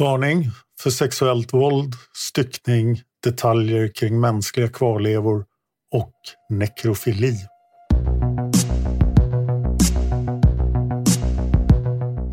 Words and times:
Varning 0.00 0.50
för 0.82 0.90
sexuellt 0.90 1.52
våld, 1.52 1.94
styckning, 2.14 3.02
detaljer 3.24 3.88
kring 3.88 4.20
mänskliga 4.20 4.68
kvarlevor 4.68 5.44
och 5.94 6.12
nekrofili. 6.48 7.36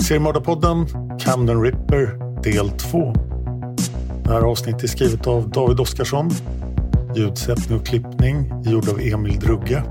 Seriemördarpodden 0.07 0.87
Camden 1.19 1.61
Ripper 1.63 2.41
del 2.43 2.69
2. 2.69 3.13
Det 4.23 4.29
här 4.29 4.41
avsnittet 4.41 4.83
är 4.83 4.87
skrivet 4.87 5.27
av 5.27 5.49
David 5.49 5.79
Oskarsson. 5.79 6.29
Ljudsättning 7.15 7.79
och 7.79 7.85
klippning 7.85 8.63
gjord 8.63 8.89
av 8.89 8.99
Emil 8.99 9.39
Drugge. 9.39 9.83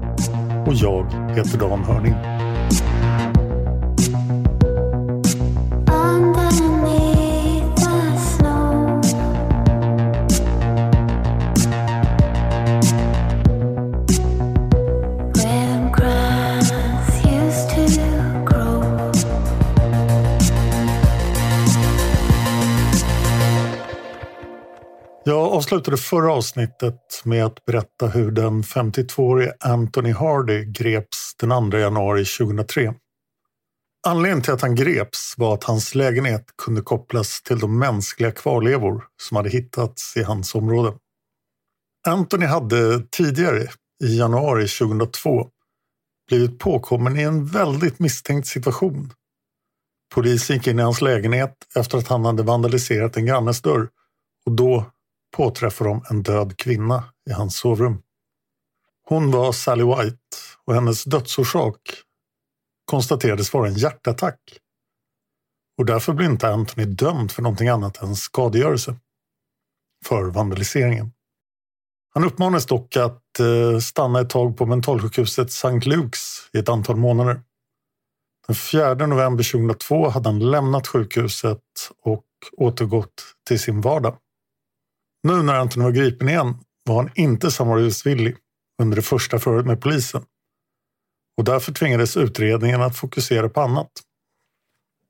Och 0.67 0.75
jag 0.75 1.05
heter 1.37 1.59
Dan 1.59 1.85
Hörning. 1.85 2.15
Jag 25.67 25.73
avslutade 25.73 25.97
förra 25.97 26.33
avsnittet 26.33 27.23
med 27.25 27.45
att 27.45 27.65
berätta 27.65 28.07
hur 28.07 28.31
den 28.31 28.63
52-årige 28.63 29.55
Anthony 29.61 30.13
Hardy 30.13 30.65
greps 30.65 31.37
den 31.41 31.71
2 31.71 31.79
januari 31.79 32.25
2003. 32.25 32.95
Anledningen 34.07 34.43
till 34.43 34.53
att 34.53 34.63
han 34.63 34.75
greps 34.75 35.35
var 35.37 35.55
att 35.55 35.65
hans 35.65 35.95
lägenhet 35.95 36.45
kunde 36.63 36.81
kopplas 36.81 37.43
till 37.43 37.59
de 37.59 37.79
mänskliga 37.79 38.31
kvarlevor 38.31 39.05
som 39.23 39.37
hade 39.37 39.49
hittats 39.49 40.17
i 40.17 40.23
hans 40.23 40.55
område. 40.55 40.93
Anthony 42.07 42.47
hade 42.47 43.01
tidigare, 43.11 43.63
i 44.05 44.19
januari 44.19 44.69
2002, 44.69 45.49
blivit 46.29 46.59
påkommen 46.59 47.19
i 47.19 47.23
en 47.23 47.47
väldigt 47.47 47.99
misstänkt 47.99 48.47
situation. 48.47 49.13
Polisen 50.15 50.57
gick 50.57 50.67
in 50.67 50.79
i 50.79 50.83
hans 50.83 51.01
lägenhet 51.01 51.55
efter 51.77 51.99
att 51.99 52.09
han 52.09 52.25
hade 52.25 52.43
vandaliserat 52.43 53.17
en 53.17 53.27
grannes 53.27 53.63
dörr 53.63 53.89
och 54.47 54.53
då 54.53 54.85
påträffar 55.37 55.85
de 55.85 56.05
en 56.11 56.23
död 56.23 56.57
kvinna 56.57 57.05
i 57.31 57.33
hans 57.33 57.57
sovrum. 57.57 58.03
Hon 59.09 59.31
var 59.31 59.53
Sally 59.53 59.85
White 59.85 60.37
och 60.65 60.75
hennes 60.75 61.05
dödsorsak 61.05 61.81
konstaterades 62.85 63.53
vara 63.53 63.69
en 63.69 63.75
hjärtattack. 63.75 64.41
Och 65.79 65.87
därför 65.87 66.13
blev 66.13 66.31
inte 66.31 66.49
Anthony 66.49 66.87
dömd 66.87 67.33
för 67.33 67.43
någonting 67.43 67.69
annat 67.69 68.03
än 68.03 68.17
skadegörelse 68.17 68.97
för 70.05 70.25
vandaliseringen. 70.25 71.13
Han 72.15 72.25
uppmanades 72.25 72.67
dock 72.67 72.97
att 72.97 73.41
eh, 73.41 73.79
stanna 73.79 74.21
ett 74.21 74.31
tag 74.31 74.57
på 74.57 74.67
mentalsjukhuset 74.67 75.49
St. 75.49 75.69
Luke's 75.69 76.49
i 76.53 76.59
ett 76.59 76.69
antal 76.69 76.97
månader. 76.97 77.41
Den 78.47 78.57
4 78.57 78.95
november 78.95 79.53
2002 79.53 80.09
hade 80.09 80.29
han 80.29 80.51
lämnat 80.51 80.87
sjukhuset 80.87 81.63
och 82.03 82.25
återgått 82.57 83.25
till 83.47 83.61
sin 83.61 83.81
vardag. 83.81 84.19
Nu 85.27 85.43
när 85.43 85.55
Anthony 85.55 85.85
var 85.85 85.93
gripen 85.93 86.29
igen 86.29 86.55
var 86.85 86.97
han 86.97 87.11
inte 87.15 87.51
samarbetsvillig 87.51 88.37
under 88.83 88.97
det 88.97 89.03
första 89.03 89.39
förhöret 89.39 89.67
med 89.67 89.81
polisen. 89.81 90.25
Och 91.37 91.45
därför 91.45 91.73
tvingades 91.73 92.17
utredningen 92.17 92.83
att 92.83 92.97
fokusera 92.97 93.49
på 93.49 93.61
annat. 93.61 93.91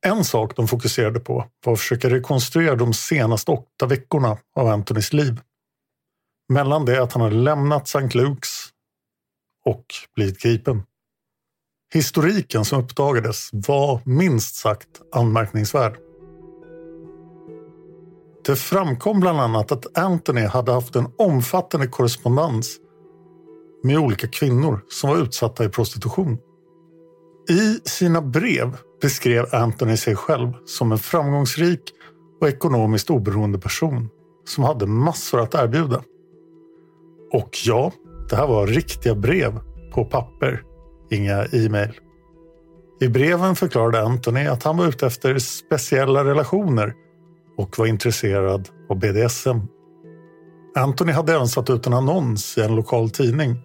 En 0.06 0.25
sak 0.25 0.56
de 0.56 0.69
fokuserade 0.69 1.20
på 1.20 1.45
var 1.64 1.73
att 1.73 1.78
försöka 1.78 2.11
rekonstruera 2.11 2.75
de 2.75 2.95
senaste 2.95 3.50
åtta 3.50 3.86
veckorna 3.86 4.39
av 4.55 4.67
Anthonys 4.67 5.12
liv. 5.12 5.41
Mellan 6.48 6.84
det 6.84 7.03
att 7.03 7.12
han 7.12 7.23
hade 7.23 7.36
lämnat 7.36 7.84
St. 7.84 8.19
Luke's 8.19 8.69
och 9.64 9.86
blivit 10.14 10.42
gripen. 10.42 10.83
Historiken 11.95 12.64
som 12.64 12.83
uppdagades 12.83 13.48
var 13.52 14.01
minst 14.05 14.55
sagt 14.55 15.01
anmärkningsvärd. 15.13 16.05
Det 18.46 18.57
framkom 18.57 19.20
bland 19.20 19.40
annat 19.40 19.73
att 19.73 19.98
Anthony 19.98 20.40
hade 20.40 20.73
haft 20.73 20.96
en 20.96 21.07
omfattande 21.18 21.86
korrespondens 21.86 22.77
med 23.83 23.98
olika 23.98 24.29
kvinnor 24.29 24.80
som 24.89 25.11
var 25.11 25.17
utsatta 25.17 25.64
i 25.64 25.68
prostitution. 25.68 26.39
I 27.51 27.89
sina 27.89 28.23
brev 28.23 28.77
beskrev 29.02 29.55
Anthony 29.55 29.96
sig 29.96 30.17
själv 30.17 30.52
som 30.64 30.92
en 30.92 30.98
framgångsrik 30.98 31.80
och 32.40 32.48
ekonomiskt 32.48 33.11
oberoende 33.11 33.58
person 33.58 34.08
som 34.45 34.64
hade 34.64 34.86
massor 34.86 35.40
att 35.40 35.55
erbjuda. 35.55 36.02
Och 37.33 37.51
ja, 37.67 37.92
det 38.30 38.36
här 38.36 38.46
var 38.46 38.67
riktiga 38.67 39.14
brev 39.14 39.61
på 39.95 40.05
papper, 40.05 40.63
inga 41.11 41.45
e-mail. 41.52 41.92
I 43.01 43.08
breven 43.08 43.57
förklarade 43.57 44.02
Anthony 44.02 44.46
att 44.46 44.63
han 44.63 44.77
var 44.77 44.86
ute 44.86 45.07
efter 45.07 45.39
speciella 45.39 46.24
relationer 46.24 46.95
och 47.58 47.78
var 47.78 47.86
intresserad 47.86 48.68
av 48.90 48.98
BDSM. 48.98 49.58
Anthony 50.77 51.12
hade 51.12 51.34
även 51.34 51.48
satt 51.48 51.70
ut 51.70 51.86
en 51.86 51.92
annons 51.92 52.58
i 52.58 52.61
en 52.61 52.77
lokal 52.77 53.11
tidning 53.11 53.56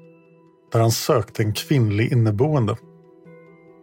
där 0.72 0.80
han 0.80 0.92
sökte 0.92 1.44
en 1.44 1.54
kvinnlig 1.54 2.12
inneboende. 2.12 2.76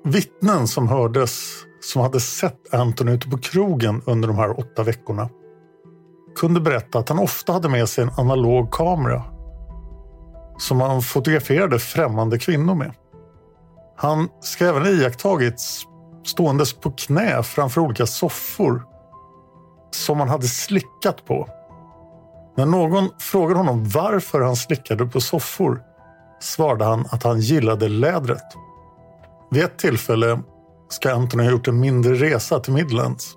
Vittnen 0.05 0.69
som 0.69 0.89
hördes 0.89 1.65
som 1.81 2.03
hade 2.03 2.21
sett 2.21 2.75
Anthony 2.75 3.13
ute 3.13 3.29
på 3.29 3.39
krogen 3.39 4.03
under 4.07 4.29
de 4.29 4.37
här 4.37 4.61
åtta 4.61 4.83
veckorna 4.83 5.29
kunde 6.37 6.61
berätta 6.61 6.99
att 6.99 7.09
han 7.09 7.19
ofta 7.19 7.53
hade 7.53 7.69
med 7.69 7.89
sig 7.89 8.05
en 8.05 8.11
analog 8.17 8.71
kamera 8.71 9.23
som 10.59 10.81
han 10.81 11.03
fotograferade 11.03 11.79
främmande 11.79 12.39
kvinnor 12.39 12.75
med. 12.75 12.95
Han 13.97 14.29
ska 14.41 14.67
även 14.67 14.83
ha 14.83 14.91
iakttagits 14.91 15.85
ståendes 16.25 16.73
på 16.73 16.91
knä 16.91 17.43
framför 17.43 17.81
olika 17.81 18.07
soffor 18.07 18.83
som 19.91 20.21
han 20.21 20.29
hade 20.29 20.47
slickat 20.47 21.25
på. 21.25 21.49
När 22.57 22.67
någon 22.67 23.09
frågade 23.19 23.59
honom 23.59 23.89
varför 23.89 24.41
han 24.41 24.57
slickade 24.57 25.07
på 25.07 25.21
soffor 25.21 25.83
svarade 26.41 26.85
han 26.85 27.07
att 27.11 27.23
han 27.23 27.41
gillade 27.41 27.89
lädret. 27.89 28.45
Vid 29.51 29.65
ett 29.65 29.79
tillfälle 29.79 30.43
ska 30.89 31.13
Anthony 31.13 31.45
ha 31.45 31.51
gjort 31.51 31.69
en 31.69 31.81
mindre 31.81 32.15
resa 32.15 32.61
till 32.61 32.73
Midlands, 32.73 33.35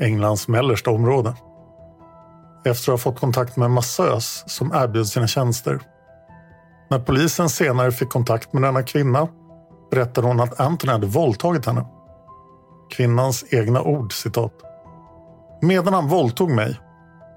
Englands 0.00 0.48
mellersta 0.48 0.90
område. 0.90 1.34
Efter 2.64 2.92
att 2.92 3.02
ha 3.04 3.12
fått 3.12 3.20
kontakt 3.20 3.56
med 3.56 3.66
en 3.66 3.72
massös 3.72 4.44
som 4.46 4.72
erbjöd 4.74 5.06
sina 5.06 5.26
tjänster. 5.26 5.80
När 6.90 6.98
polisen 6.98 7.48
senare 7.48 7.92
fick 7.92 8.08
kontakt 8.08 8.52
med 8.52 8.62
denna 8.62 8.82
kvinna 8.82 9.28
berättade 9.90 10.26
hon 10.26 10.40
att 10.40 10.60
Anthony 10.60 10.92
hade 10.92 11.06
våldtagit 11.06 11.66
henne. 11.66 11.86
Kvinnans 12.90 13.44
egna 13.50 13.82
ord, 13.82 14.12
citat. 14.12 14.52
Medan 15.64 15.94
han 15.94 16.08
våldtog 16.08 16.50
mig 16.50 16.80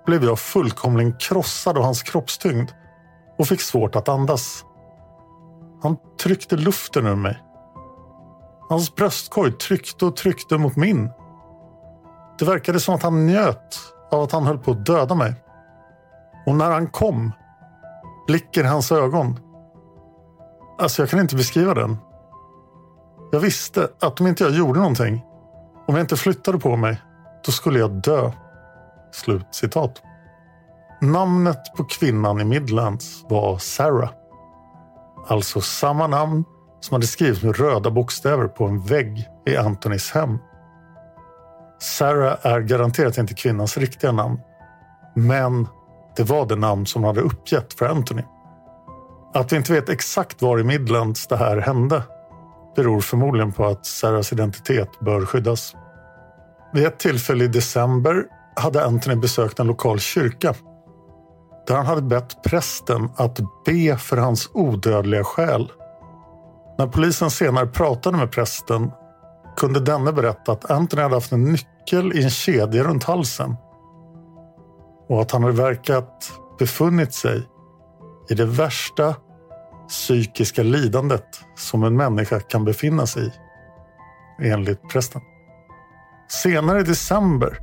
blev 0.05 0.23
jag 0.23 0.39
fullkomligen 0.39 1.13
krossad 1.13 1.77
av 1.77 1.83
hans 1.83 2.03
kroppstyngd 2.03 2.71
och 3.37 3.47
fick 3.47 3.61
svårt 3.61 3.95
att 3.95 4.09
andas. 4.09 4.65
Han 5.83 5.97
tryckte 6.23 6.55
luften 6.55 7.05
ur 7.05 7.15
mig. 7.15 7.41
Hans 8.69 8.95
bröstkorg 8.95 9.51
tryckte 9.51 10.05
och 10.05 10.15
tryckte 10.15 10.57
mot 10.57 10.75
min. 10.75 11.09
Det 12.39 12.45
verkade 12.45 12.79
som 12.79 12.95
att 12.95 13.03
han 13.03 13.27
njöt 13.27 13.79
av 14.11 14.21
att 14.21 14.31
han 14.31 14.43
höll 14.43 14.57
på 14.57 14.71
att 14.71 14.85
döda 14.85 15.15
mig. 15.15 15.33
Och 16.45 16.55
när 16.55 16.71
han 16.71 16.87
kom, 16.87 17.31
blicken 18.27 18.65
i 18.65 18.69
hans 18.69 18.91
ögon. 18.91 19.39
Alltså 20.79 21.01
jag 21.01 21.09
kan 21.09 21.19
inte 21.19 21.35
beskriva 21.35 21.73
den. 21.73 21.97
Jag 23.31 23.39
visste 23.39 23.89
att 24.01 24.21
om 24.21 24.27
inte 24.27 24.43
jag 24.43 24.53
gjorde 24.53 24.79
någonting, 24.79 25.25
om 25.87 25.95
jag 25.95 26.03
inte 26.03 26.15
flyttade 26.15 26.59
på 26.59 26.75
mig, 26.75 27.01
då 27.45 27.51
skulle 27.51 27.79
jag 27.79 27.91
dö. 27.91 28.31
Slut 29.11 29.47
citat. 29.51 30.01
Namnet 31.01 31.73
på 31.77 31.83
kvinnan 31.83 32.41
i 32.41 32.43
Midlands 32.43 33.25
var 33.29 33.57
Sarah. 33.57 34.09
Alltså 35.27 35.61
samma 35.61 36.07
namn 36.07 36.43
som 36.79 36.93
hade 36.95 37.07
skrivits 37.07 37.43
med 37.43 37.59
röda 37.59 37.91
bokstäver 37.91 38.47
på 38.47 38.65
en 38.65 38.81
vägg 38.81 39.27
i 39.45 39.57
Antonys 39.57 40.11
hem. 40.11 40.37
Sarah 41.79 42.37
är 42.41 42.59
garanterat 42.59 43.17
inte 43.17 43.33
kvinnans 43.33 43.77
riktiga 43.77 44.11
namn. 44.11 44.39
Men 45.15 45.67
det 46.15 46.23
var 46.23 46.45
det 46.45 46.55
namn 46.55 46.85
som 46.85 47.03
hon 47.03 47.15
hade 47.15 47.27
uppgett 47.27 47.73
för 47.73 47.85
Anthony. 47.85 48.23
Att 49.33 49.51
vi 49.51 49.57
inte 49.57 49.73
vet 49.73 49.89
exakt 49.89 50.41
var 50.41 50.59
i 50.59 50.63
Midlands 50.63 51.27
det 51.27 51.37
här 51.37 51.57
hände 51.57 52.03
beror 52.75 53.01
förmodligen 53.01 53.51
på 53.51 53.65
att 53.65 53.85
Sarahs 53.85 54.33
identitet 54.33 54.99
bör 54.99 55.25
skyddas. 55.25 55.75
Vid 56.75 56.85
ett 56.85 56.99
tillfälle 56.99 57.43
i 57.43 57.47
december 57.47 58.23
hade 58.55 58.85
Anthony 58.85 59.15
besökt 59.15 59.59
en 59.59 59.67
lokal 59.67 59.99
kyrka 59.99 60.53
där 61.67 61.75
han 61.75 61.85
hade 61.85 62.01
bett 62.01 62.43
prästen 62.43 63.09
att 63.15 63.39
be 63.65 63.97
för 63.97 64.17
hans 64.17 64.49
odödliga 64.53 65.23
själ. 65.23 65.71
När 66.77 66.87
polisen 66.87 67.31
senare 67.31 67.67
pratade 67.67 68.17
med 68.17 68.31
prästen 68.31 68.91
kunde 69.57 69.79
denne 69.79 70.13
berätta 70.13 70.51
att 70.51 70.71
Anthony 70.71 71.01
hade 71.01 71.15
haft 71.15 71.31
en 71.31 71.43
nyckel 71.43 72.13
i 72.13 72.23
en 72.23 72.29
kedja 72.29 72.83
runt 72.83 73.03
halsen 73.03 73.55
och 75.09 75.21
att 75.21 75.31
han 75.31 75.43
hade 75.43 75.55
verkat 75.55 76.31
befunnit 76.59 77.13
sig 77.13 77.43
i 78.29 78.33
det 78.33 78.45
värsta 78.45 79.15
psykiska 79.87 80.63
lidandet 80.63 81.27
som 81.55 81.83
en 81.83 81.97
människa 81.97 82.39
kan 82.39 82.65
befinna 82.65 83.05
sig 83.05 83.25
i, 83.25 83.31
enligt 84.47 84.89
prästen. 84.89 85.21
Senare 86.27 86.79
i 86.79 86.83
december 86.83 87.59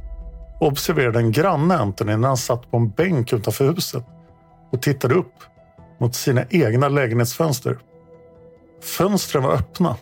observerade 0.60 1.18
en 1.18 1.32
granne 1.32 1.76
Anthony 1.76 2.16
när 2.16 2.28
han 2.28 2.36
satt 2.36 2.70
på 2.70 2.76
en 2.76 2.90
bänk 2.90 3.32
utanför 3.32 3.72
huset 3.74 4.04
och 4.72 4.82
tittade 4.82 5.14
upp 5.14 5.34
mot 6.00 6.14
sina 6.14 6.44
egna 6.50 6.88
lägenhetsfönster. 6.88 7.78
Fönstren 8.82 9.42
var 9.42 9.52
öppna 9.52 9.96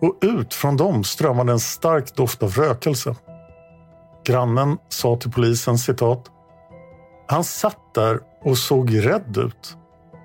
och 0.00 0.18
ut 0.20 0.54
från 0.54 0.76
dem 0.76 1.04
strömmade 1.04 1.52
en 1.52 1.60
stark 1.60 2.14
doft 2.14 2.42
av 2.42 2.50
rökelse. 2.50 3.14
Grannen 4.24 4.78
sa 4.88 5.16
till 5.16 5.32
polisen 5.32 5.78
citat. 5.78 6.30
Han 7.26 7.44
satt 7.44 7.94
där 7.94 8.20
och 8.42 8.58
såg 8.58 9.06
rädd 9.06 9.36
ut. 9.36 9.76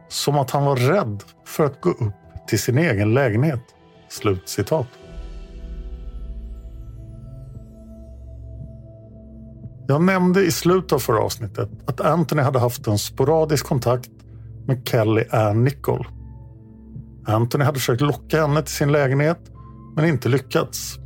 Som 0.07 0.37
att 0.37 0.51
han 0.51 0.65
var 0.65 0.75
rädd 0.75 1.23
för 1.45 1.65
att 1.65 1.81
gå 1.81 1.89
upp 1.89 2.13
till 2.47 2.59
sin 2.59 2.77
egen 2.77 3.13
lägenhet. 3.13 3.61
Slut 4.09 4.49
citat. 4.49 4.87
Jag 9.89 10.01
nämnde 10.01 10.45
i 10.45 10.51
slutet 10.51 10.91
av 10.91 10.99
förra 10.99 11.19
avsnittet 11.19 11.69
att 11.85 12.01
Anthony 12.01 12.41
hade 12.41 12.59
haft 12.59 12.87
en 12.87 12.97
sporadisk 12.97 13.65
kontakt 13.65 14.09
med 14.67 14.87
Kelly 14.87 15.23
Ann 15.31 15.63
Nicol. 15.63 16.07
Anthony 17.25 17.63
hade 17.63 17.79
försökt 17.79 18.01
locka 18.01 18.41
henne 18.41 18.61
till 18.61 18.73
sin 18.73 18.91
lägenhet 18.91 19.39
men 19.95 20.05
inte 20.05 20.29
lyckats. 20.29 20.97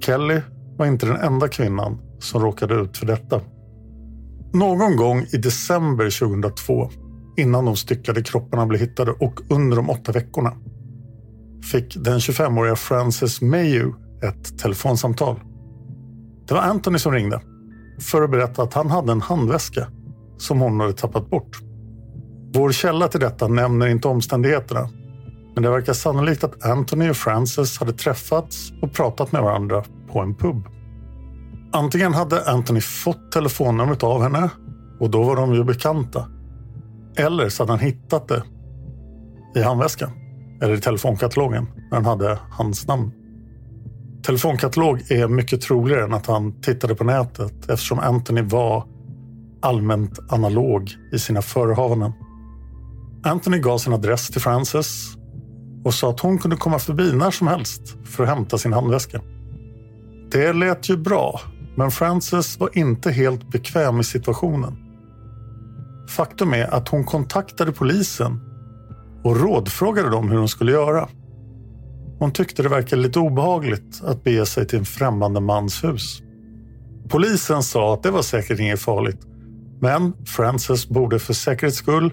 Kelly 0.00 0.40
var 0.76 0.86
inte 0.86 1.06
den 1.06 1.16
enda 1.16 1.48
kvinnan 1.48 1.98
som 2.18 2.42
råkade 2.42 2.74
ut 2.74 2.96
för 2.96 3.06
detta. 3.06 3.40
Någon 4.52 4.96
gång 4.96 5.26
i 5.32 5.36
december 5.36 6.18
2002, 6.20 6.90
innan 7.36 7.64
de 7.64 7.76
styckade 7.76 8.22
kropparna 8.22 8.66
blev 8.66 8.80
hittade 8.80 9.10
och 9.10 9.40
under 9.50 9.76
de 9.76 9.90
åtta 9.90 10.12
veckorna, 10.12 10.52
fick 11.72 11.96
den 12.04 12.18
25-åriga 12.18 12.76
Frances 12.76 13.40
Mayu 13.40 13.92
ett 14.22 14.58
telefonsamtal. 14.58 15.40
Det 16.48 16.54
var 16.54 16.60
Anthony 16.60 16.98
som 16.98 17.12
ringde 17.12 17.40
för 17.98 18.22
att 18.22 18.30
berätta 18.30 18.62
att 18.62 18.74
han 18.74 18.90
hade 18.90 19.12
en 19.12 19.20
handväska 19.20 19.86
som 20.38 20.60
hon 20.60 20.80
hade 20.80 20.92
tappat 20.92 21.30
bort. 21.30 21.58
Vår 22.54 22.72
källa 22.72 23.08
till 23.08 23.20
detta 23.20 23.48
nämner 23.48 23.86
inte 23.86 24.08
omständigheterna 24.08 24.88
men 25.56 25.62
det 25.62 25.70
verkar 25.70 25.92
sannolikt 25.92 26.44
att 26.44 26.64
Anthony 26.64 27.10
och 27.10 27.16
Frances 27.16 27.78
hade 27.78 27.92
träffats 27.92 28.72
och 28.82 28.92
pratat 28.92 29.32
med 29.32 29.42
varandra 29.42 29.84
på 30.12 30.20
en 30.20 30.34
pub. 30.34 30.68
Antingen 31.72 32.14
hade 32.14 32.50
Anthony 32.50 32.80
fått 32.80 33.32
telefonnumret 33.32 34.02
av 34.02 34.22
henne 34.22 34.50
och 35.00 35.10
då 35.10 35.22
var 35.22 35.36
de 35.36 35.54
ju 35.54 35.64
bekanta. 35.64 36.28
Eller 37.16 37.48
så 37.48 37.62
hade 37.62 37.72
han 37.72 37.80
hittat 37.80 38.28
det 38.28 38.42
i 39.54 39.62
handväskan 39.62 40.10
eller 40.62 40.74
i 40.74 40.80
telefonkatalogen 40.80 41.66
när 41.90 41.96
han 41.96 42.04
hade 42.04 42.38
hans 42.50 42.86
namn. 42.86 43.12
Telefonkatalog 44.26 45.10
är 45.10 45.28
mycket 45.28 45.60
troligare 45.60 46.04
än 46.04 46.14
att 46.14 46.26
han 46.26 46.60
tittade 46.60 46.94
på 46.94 47.04
nätet 47.04 47.70
eftersom 47.70 47.98
Anthony 47.98 48.42
var 48.42 48.84
allmänt 49.62 50.18
analog 50.28 50.90
i 51.12 51.18
sina 51.18 51.42
förehavanden. 51.42 52.12
Anthony 53.24 53.58
gav 53.58 53.78
sin 53.78 53.92
adress 53.92 54.28
till 54.28 54.40
Frances 54.40 55.16
och 55.84 55.94
sa 55.94 56.10
att 56.10 56.20
hon 56.20 56.38
kunde 56.38 56.56
komma 56.56 56.78
förbi 56.78 57.12
när 57.12 57.30
som 57.30 57.46
helst 57.46 57.96
för 58.04 58.22
att 58.22 58.28
hämta 58.28 58.58
sin 58.58 58.72
handväska. 58.72 59.20
Det 60.30 60.52
lät 60.52 60.90
ju 60.90 60.96
bra, 60.96 61.40
men 61.76 61.90
Frances 61.90 62.60
var 62.60 62.78
inte 62.78 63.10
helt 63.10 63.50
bekväm 63.50 64.00
i 64.00 64.04
situationen. 64.04 64.76
Faktum 66.08 66.52
är 66.54 66.74
att 66.74 66.88
hon 66.88 67.04
kontaktade 67.04 67.72
polisen 67.72 68.40
och 69.24 69.40
rådfrågade 69.40 70.10
dem 70.10 70.30
hur 70.30 70.38
hon 70.38 70.48
skulle 70.48 70.72
göra. 70.72 71.08
Hon 72.18 72.32
tyckte 72.32 72.62
det 72.62 72.68
verkade 72.68 73.02
lite 73.02 73.18
obehagligt 73.18 74.02
att 74.04 74.24
bege 74.24 74.46
sig 74.46 74.66
till 74.66 74.78
en 74.78 74.84
främmande 74.84 75.40
mans 75.40 75.84
hus. 75.84 76.22
Polisen 77.08 77.62
sa 77.62 77.94
att 77.94 78.02
det 78.02 78.10
var 78.10 78.22
säkert 78.22 78.60
inget 78.60 78.80
farligt, 78.80 79.26
men 79.80 80.12
Frances 80.26 80.88
borde 80.88 81.18
för 81.18 81.34
säkerhets 81.34 81.76
skull 81.76 82.12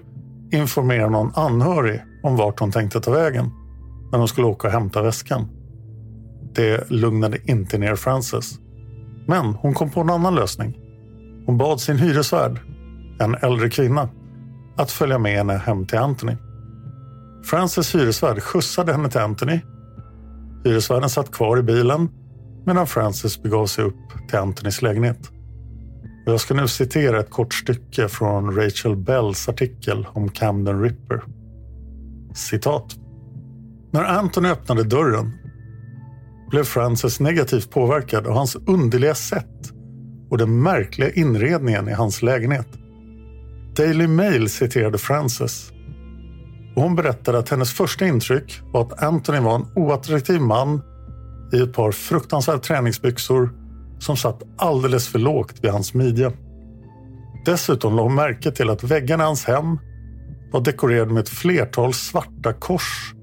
informera 0.52 1.08
någon 1.08 1.32
anhörig 1.34 2.02
om 2.22 2.36
vart 2.36 2.60
hon 2.60 2.72
tänkte 2.72 3.00
ta 3.00 3.10
vägen 3.10 3.50
när 4.12 4.18
hon 4.18 4.28
skulle 4.28 4.46
åka 4.46 4.68
och 4.68 4.72
hämta 4.72 5.02
väskan. 5.02 5.48
Det 6.54 6.90
lugnade 6.90 7.38
inte 7.44 7.78
ner 7.78 7.96
Frances. 7.96 8.58
Men 9.26 9.46
hon 9.46 9.74
kom 9.74 9.90
på 9.90 10.00
en 10.00 10.10
annan 10.10 10.34
lösning. 10.34 10.78
Hon 11.46 11.58
bad 11.58 11.80
sin 11.80 11.98
hyresvärd, 11.98 12.60
en 13.20 13.34
äldre 13.34 13.70
kvinna, 13.70 14.08
att 14.76 14.90
följa 14.90 15.18
med 15.18 15.36
henne 15.36 15.52
hem 15.52 15.86
till 15.86 15.98
Anthony. 15.98 16.36
Frances 17.44 17.94
hyresvärd 17.94 18.42
skjutsade 18.42 18.92
henne 18.92 19.10
till 19.10 19.20
Anthony. 19.20 19.60
Hyresvärden 20.64 21.10
satt 21.10 21.32
kvar 21.32 21.58
i 21.58 21.62
bilen 21.62 22.08
medan 22.66 22.86
Frances 22.86 23.42
begav 23.42 23.66
sig 23.66 23.84
upp 23.84 24.28
till 24.28 24.38
Anthonys 24.38 24.82
lägenhet. 24.82 25.30
Jag 26.26 26.40
ska 26.40 26.54
nu 26.54 26.68
citera 26.68 27.20
ett 27.20 27.30
kort 27.30 27.54
stycke 27.54 28.08
från 28.08 28.56
Rachel 28.56 28.96
Bells 28.96 29.48
artikel 29.48 30.06
om 30.12 30.28
Camden 30.28 30.82
Ripper. 30.82 31.22
Citat. 32.34 32.96
När 33.90 34.04
Anthony 34.04 34.48
öppnade 34.48 34.84
dörren 34.84 35.32
blev 36.50 36.64
Frances 36.64 37.20
negativt 37.20 37.70
påverkad 37.70 38.26
av 38.26 38.34
hans 38.34 38.56
underliga 38.66 39.14
sätt 39.14 39.72
och 40.30 40.38
den 40.38 40.62
märkliga 40.62 41.10
inredningen 41.10 41.88
i 41.88 41.92
hans 41.92 42.22
lägenhet. 42.22 42.68
Daily 43.76 44.06
Mail 44.06 44.48
citerade 44.48 44.98
Frances 44.98 45.72
och 46.74 46.82
hon 46.82 46.94
berättade 46.94 47.38
att 47.38 47.48
hennes 47.48 47.72
första 47.72 48.06
intryck 48.06 48.60
var 48.72 48.82
att 48.82 49.02
Anthony 49.02 49.40
var 49.40 49.54
en 49.54 49.66
oattraktiv 49.74 50.40
man 50.40 50.82
i 51.52 51.60
ett 51.60 51.72
par 51.72 51.92
fruktansvärda 51.92 52.58
träningsbyxor 52.58 53.50
som 53.98 54.16
satt 54.16 54.42
alldeles 54.56 55.08
för 55.08 55.18
lågt 55.18 55.54
vid 55.62 55.70
hans 55.70 55.94
midja. 55.94 56.32
Dessutom 57.44 57.96
lade 57.96 58.08
hon 58.08 58.14
märke 58.14 58.50
till 58.50 58.70
att 58.70 58.84
väggarna 58.84 59.24
i 59.24 59.26
hans 59.26 59.44
hem 59.44 59.78
var 60.52 60.60
dekorerade 60.60 61.12
med 61.12 61.20
ett 61.20 61.28
flertal 61.28 61.94
svarta 61.94 62.52
kors 62.52 63.14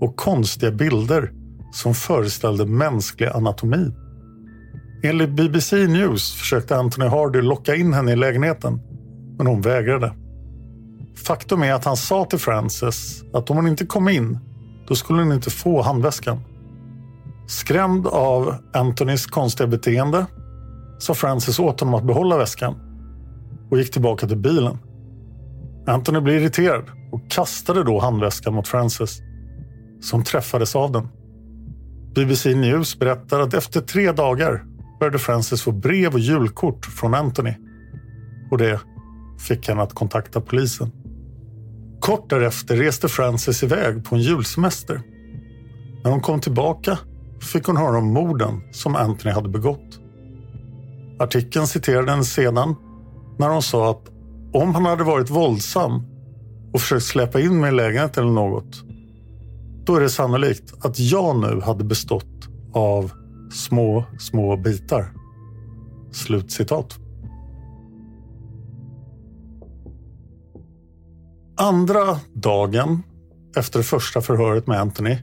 och 0.00 0.16
konstiga 0.16 0.72
bilder 0.72 1.32
som 1.72 1.94
föreställde 1.94 2.66
mänsklig 2.66 3.26
anatomi. 3.26 3.92
Enligt 5.02 5.30
BBC 5.30 5.86
News 5.86 6.34
försökte 6.34 6.76
Anthony 6.76 7.06
Hardy 7.08 7.42
locka 7.42 7.74
in 7.74 7.92
henne 7.92 8.12
i 8.12 8.16
lägenheten, 8.16 8.80
men 9.38 9.46
hon 9.46 9.60
vägrade. 9.60 10.12
Faktum 11.16 11.62
är 11.62 11.72
att 11.72 11.84
han 11.84 11.96
sa 11.96 12.24
till 12.24 12.38
Frances 12.38 13.22
att 13.32 13.50
om 13.50 13.56
hon 13.56 13.68
inte 13.68 13.86
kom 13.86 14.08
in, 14.08 14.38
då 14.88 14.94
skulle 14.94 15.22
hon 15.22 15.32
inte 15.32 15.50
få 15.50 15.82
handväskan. 15.82 16.40
Skrämd 17.46 18.06
av 18.06 18.54
Anthonys 18.72 19.26
konstiga 19.26 19.66
beteende 19.66 20.26
sa 20.98 21.14
Frances 21.14 21.58
åt 21.58 21.80
honom 21.80 21.94
att 21.94 22.04
behålla 22.04 22.38
väskan 22.38 22.74
och 23.70 23.78
gick 23.78 23.92
tillbaka 23.92 24.26
till 24.26 24.36
bilen. 24.36 24.78
Anthony 25.86 26.20
blev 26.20 26.42
irriterad 26.42 26.84
och 27.12 27.30
kastade 27.30 27.84
då 27.84 28.00
handväskan 28.00 28.54
mot 28.54 28.68
Frances 28.68 29.18
som 30.00 30.24
träffades 30.24 30.76
av 30.76 30.92
den. 30.92 31.08
BBC 32.14 32.54
News 32.54 32.98
berättar 32.98 33.40
att 33.40 33.54
efter 33.54 33.80
tre 33.80 34.12
dagar 34.12 34.64
började 35.00 35.18
Frances 35.18 35.62
få 35.62 35.72
brev 35.72 36.12
och 36.12 36.20
julkort 36.20 36.86
från 36.86 37.14
Anthony. 37.14 37.54
Och 38.50 38.58
det 38.58 38.80
fick 39.38 39.68
henne 39.68 39.82
att 39.82 39.94
kontakta 39.94 40.40
polisen. 40.40 41.03
Kort 42.00 42.30
därefter 42.30 42.76
reste 42.76 43.08
Frances 43.08 43.62
iväg 43.62 44.04
på 44.04 44.14
en 44.14 44.20
julsemester. 44.20 45.02
När 46.04 46.10
hon 46.10 46.20
kom 46.20 46.40
tillbaka 46.40 46.98
fick 47.40 47.66
hon 47.66 47.76
höra 47.76 47.98
om 47.98 48.12
morden 48.12 48.60
som 48.72 48.96
Anthony 48.96 49.34
hade 49.34 49.48
begått. 49.48 50.00
Artikeln 51.18 51.66
citerade 51.66 52.10
henne 52.10 52.24
sedan 52.24 52.74
när 53.38 53.48
hon 53.48 53.62
sa 53.62 53.90
att 53.90 54.08
om 54.52 54.74
han 54.74 54.84
hade 54.84 55.04
varit 55.04 55.30
våldsam 55.30 56.02
och 56.72 56.80
försökt 56.80 57.04
släppa 57.04 57.40
in 57.40 57.60
mig 57.60 57.72
i 57.72 57.74
lägenheten 57.74 58.24
eller 58.24 58.34
något 58.34 58.84
då 59.84 59.96
är 59.96 60.00
det 60.00 60.10
sannolikt 60.10 60.74
att 60.80 60.98
jag 60.98 61.36
nu 61.36 61.60
hade 61.60 61.84
bestått 61.84 62.48
av 62.72 63.12
små, 63.52 64.04
små 64.18 64.56
bitar. 64.56 65.12
Slutcitat. 66.12 66.98
Andra 71.56 72.18
dagen 72.32 73.02
efter 73.56 73.78
det 73.78 73.84
första 73.84 74.20
förhöret 74.20 74.66
med 74.66 74.80
Anthony 74.80 75.18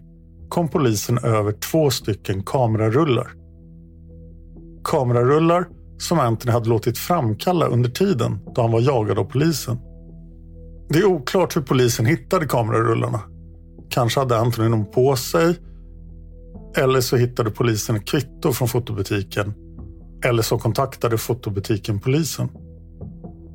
kom 0.49 0.69
polisen 0.69 1.17
över 1.17 1.51
två 1.51 1.89
stycken 1.89 2.43
kamerarullar. 2.43 3.31
Kamerarullar 4.83 5.67
som 5.97 6.19
Anthony 6.19 6.51
hade 6.51 6.69
låtit 6.69 6.97
framkalla 6.97 7.65
under 7.65 7.89
tiden 7.89 8.39
då 8.55 8.61
han 8.61 8.71
var 8.71 8.81
jagad 8.81 9.19
av 9.19 9.23
polisen. 9.23 9.77
Det 10.89 10.99
är 10.99 11.05
oklart 11.05 11.55
hur 11.55 11.61
polisen 11.61 12.05
hittade 12.05 12.47
kamerarullarna 12.47 13.21
Kanske 13.89 14.19
hade 14.19 14.37
Anthony 14.37 14.69
dem 14.69 14.91
på 14.91 15.15
sig. 15.15 15.55
Eller 16.77 17.01
så 17.01 17.17
hittade 17.17 17.51
polisen 17.51 17.95
ett 17.95 18.07
kvitto 18.07 18.53
från 18.53 18.67
fotobutiken 18.67 19.53
Eller 20.25 20.43
så 20.43 20.57
kontaktade 20.57 21.17
fotobutiken 21.17 21.99
polisen. 21.99 22.49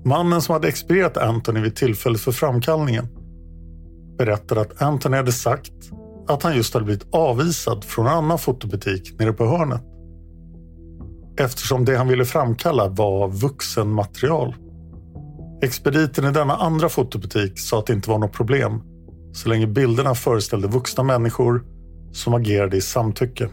Mannen 0.07 0.43
som 0.43 0.53
hade 0.53 0.69
expedierat 0.69 1.17
Anthony 1.17 1.61
vid 1.61 1.77
tillfället 1.77 2.21
för 2.21 2.33
framkallningen 2.33 3.09
berättade 4.19 4.61
att 4.61 4.83
Anthony 4.83 5.17
hade 5.17 5.33
sagt 5.33 5.73
att 6.29 6.43
han 6.43 6.57
just 6.57 6.75
hade 6.75 6.87
blivit 6.87 7.15
avvisad 7.15 7.85
från 7.85 8.07
en 8.07 8.13
annan 8.13 8.39
fotobutik 8.39 9.19
nere 9.19 9.33
på 9.33 9.47
hörnet. 9.47 9.83
Eftersom 11.39 11.85
det 11.85 11.97
han 11.97 12.09
ville 12.09 12.25
framkalla 12.25 12.89
var 12.89 13.29
vuxenmaterial. 13.29 14.55
Expediten 15.63 16.25
i 16.25 16.31
denna 16.31 16.57
andra 16.57 16.89
fotobutik 16.89 17.59
sa 17.59 17.79
att 17.79 17.87
det 17.87 17.93
inte 17.93 18.11
var 18.11 18.19
något 18.19 18.33
problem 18.33 18.83
så 19.33 19.49
länge 19.49 19.67
bilderna 19.67 20.15
föreställde 20.15 20.69
vuxna 20.69 21.05
människor 21.05 21.65
som 22.13 22.35
agerade 22.35 22.77
i 22.77 22.81
samtycke. 22.81 23.49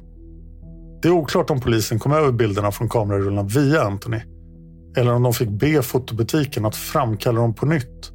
Det 1.01 1.07
är 1.07 1.11
oklart 1.11 1.49
om 1.49 1.61
polisen 1.61 1.99
kom 1.99 2.11
över 2.11 2.31
bilderna 2.31 2.71
från 2.71 2.89
kamerarullarna 2.89 3.43
via 3.43 3.81
Anthony 3.81 4.19
eller 4.97 5.13
om 5.13 5.23
de 5.23 5.33
fick 5.33 5.49
be 5.49 5.81
fotobutiken 5.81 6.65
att 6.65 6.75
framkalla 6.75 7.41
dem 7.41 7.53
på 7.53 7.65
nytt. 7.65 8.11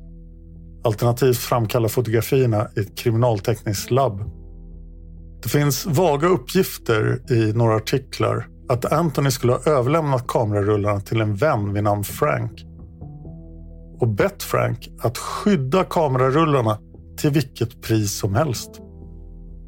Alternativt 0.85 1.39
framkalla 1.39 1.89
fotografierna 1.89 2.69
i 2.77 2.81
ett 2.81 2.99
kriminaltekniskt 2.99 3.91
labb. 3.91 4.31
Det 5.43 5.49
finns 5.49 5.87
vaga 5.87 6.29
uppgifter 6.29 7.33
i 7.33 7.53
några 7.53 7.77
artiklar 7.77 8.47
att 8.69 8.93
Anthony 8.93 9.31
skulle 9.31 9.53
ha 9.53 9.61
överlämnat 9.61 10.27
kamerarullarna 10.27 11.01
till 11.01 11.21
en 11.21 11.37
vän 11.37 11.73
vid 11.73 11.85
namn 11.85 12.05
Frank 12.05 12.65
och 14.01 14.09
bett 14.09 14.43
Frank 14.43 14.89
att 15.01 15.19
skydda 15.19 15.85
kamerarullarna 15.85 16.79
till 17.17 17.31
vilket 17.31 17.83
pris 17.83 18.19
som 18.19 18.35
helst. 18.35 18.71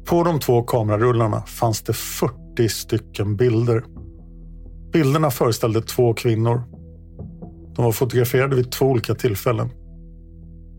På 0.05 0.23
de 0.23 0.39
två 0.39 0.63
kamerarullarna 0.63 1.41
fanns 1.41 1.81
det 1.81 1.93
40 1.93 2.69
stycken 2.69 3.35
bilder. 3.35 3.83
Bilderna 4.93 5.31
föreställde 5.31 5.81
två 5.81 6.13
kvinnor. 6.13 6.63
De 7.81 7.85
var 7.85 7.91
fotograferade 7.91 8.55
vid 8.55 8.71
två 8.71 8.85
olika 8.85 9.15
tillfällen. 9.15 9.69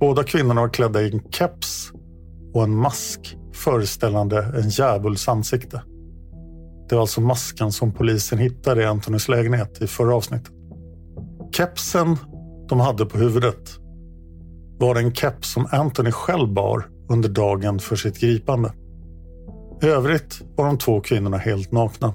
Båda 0.00 0.25
kvinnorna 0.25 0.61
var 0.61 0.68
klädda 0.68 1.02
i 1.02 1.12
en 1.12 1.21
keps 1.30 1.92
och 2.54 2.62
en 2.64 2.76
mask 2.76 3.37
föreställande 3.52 4.42
en 4.42 4.68
djävuls 4.68 5.28
ansikte. 5.28 5.82
Det 6.88 6.94
var 6.94 7.00
alltså 7.00 7.21
masken 7.21 7.73
som 7.73 7.92
polisen 7.92 8.38
hittade 8.38 8.82
i 8.82 8.87
Antonys 8.87 9.28
lägenhet 9.28 9.82
i 9.82 9.87
förra 9.87 10.14
avsnittet. 10.14 10.52
Kepsen 11.56 12.16
de 12.68 12.80
hade 12.80 13.06
på 13.06 13.18
huvudet 13.18 13.71
var 14.78 14.97
en 14.97 15.14
keps 15.14 15.52
som 15.52 15.66
Anthony 15.71 16.12
själv 16.12 16.52
bar 16.52 16.88
under 17.11 17.28
dagen 17.28 17.78
för 17.78 17.97
sitt 17.97 18.21
gripande. 18.21 18.73
I 19.82 19.87
övrigt 19.87 20.42
var 20.56 20.66
de 20.66 20.78
två 20.78 21.00
kvinnorna 21.00 21.37
helt 21.37 21.73
nakna. 21.73 22.14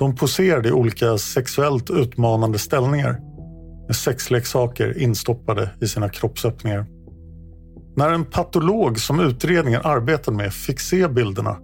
De 0.00 0.14
poserade 0.14 0.68
i 0.68 0.72
olika 0.72 1.18
sexuellt 1.18 1.90
utmanande 1.90 2.58
ställningar 2.58 3.20
med 3.86 3.96
sexleksaker 3.96 4.98
instoppade 4.98 5.70
i 5.80 5.88
sina 5.88 6.08
kroppsöppningar. 6.08 6.86
När 7.96 8.12
en 8.12 8.24
patolog 8.24 8.98
som 8.98 9.20
utredningen 9.20 9.80
arbetade 9.84 10.36
med 10.36 10.52
fick 10.52 10.80
se 10.80 11.08
bilderna 11.08 11.56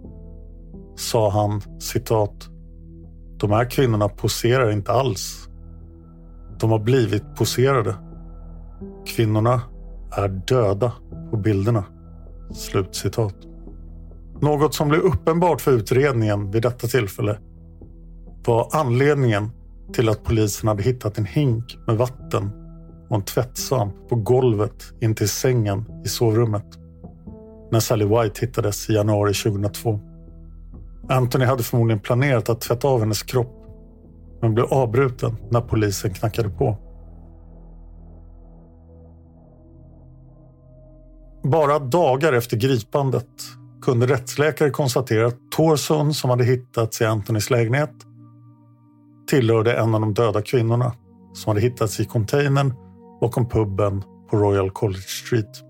sa 0.96 1.30
han 1.30 1.80
citat. 1.80 2.48
De 3.40 3.50
här 3.50 3.70
kvinnorna 3.70 4.08
poserar 4.08 4.70
inte 4.70 4.92
alls. 4.92 5.48
De 6.60 6.70
har 6.70 6.78
blivit 6.78 7.34
poserade. 7.36 7.94
Kvinnorna 9.06 9.60
är 10.16 10.28
döda 10.28 10.92
på 11.30 11.36
bilderna. 11.36 11.84
Slutcitat. 12.54 13.34
Något 14.40 14.74
som 14.74 14.88
blev 14.88 15.00
uppenbart 15.00 15.60
för 15.60 15.72
utredningen 15.72 16.50
vid 16.50 16.62
detta 16.62 16.86
tillfälle 16.86 17.38
var 18.46 18.68
anledningen 18.72 19.50
till 19.92 20.08
att 20.08 20.24
polisen 20.24 20.68
hade 20.68 20.82
hittat 20.82 21.18
en 21.18 21.24
hink 21.24 21.78
med 21.86 21.96
vatten 21.96 22.50
och 23.08 23.16
en 23.16 23.22
tvättsvamp 23.22 24.08
på 24.08 24.16
golvet 24.16 24.92
intill 25.00 25.28
sängen 25.28 25.84
i 26.04 26.08
sovrummet 26.08 26.66
när 27.70 27.80
Sally 27.80 28.04
White 28.04 28.46
hittades 28.46 28.90
i 28.90 28.92
januari 28.92 29.34
2002. 29.34 30.00
Anthony 31.08 31.44
hade 31.44 31.62
förmodligen 31.62 32.00
planerat 32.00 32.48
att 32.48 32.60
tvätta 32.60 32.88
av 32.88 33.00
hennes 33.00 33.22
kropp 33.22 33.66
men 34.40 34.54
blev 34.54 34.66
avbruten 34.66 35.36
när 35.50 35.60
polisen 35.60 36.14
knackade 36.14 36.48
på. 36.48 36.76
Bara 41.42 41.78
dagar 41.78 42.32
efter 42.32 42.56
gripandet 42.56 43.28
kunde 43.82 44.06
rättsläkare 44.06 44.70
konstatera 44.70 45.26
att 45.26 45.50
torson 45.50 46.14
som 46.14 46.30
hade 46.30 46.44
hittats 46.44 47.00
i 47.00 47.04
Anthonys 47.04 47.50
lägenhet 47.50 48.05
tillhörde 49.26 49.72
en 49.72 49.94
av 49.94 50.00
de 50.00 50.14
döda 50.14 50.42
kvinnorna 50.42 50.92
som 51.32 51.50
hade 51.50 51.60
hittats 51.60 52.00
i 52.00 52.04
containern 52.04 52.74
bakom 53.20 53.48
puben 53.48 54.02
på 54.30 54.36
Royal 54.36 54.70
College 54.70 55.00
Street. 55.00 55.62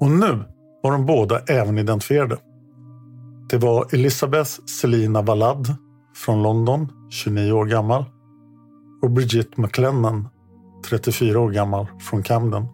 Och 0.00 0.10
nu 0.10 0.44
var 0.82 0.92
de 0.92 1.06
båda 1.06 1.38
även 1.38 1.78
identifierade. 1.78 2.36
Det 3.50 3.58
var 3.58 3.86
Elisabeth 3.92 4.50
Selina 4.50 5.22
Wallad 5.22 5.76
från 6.16 6.42
London, 6.42 6.88
29 7.10 7.52
år 7.52 7.66
gammal 7.66 8.04
och 9.02 9.10
Brigitte 9.10 9.60
McLennan, 9.60 10.28
34 10.90 11.40
år 11.40 11.50
gammal, 11.50 11.86
från 12.00 12.22
Camden. 12.22 12.66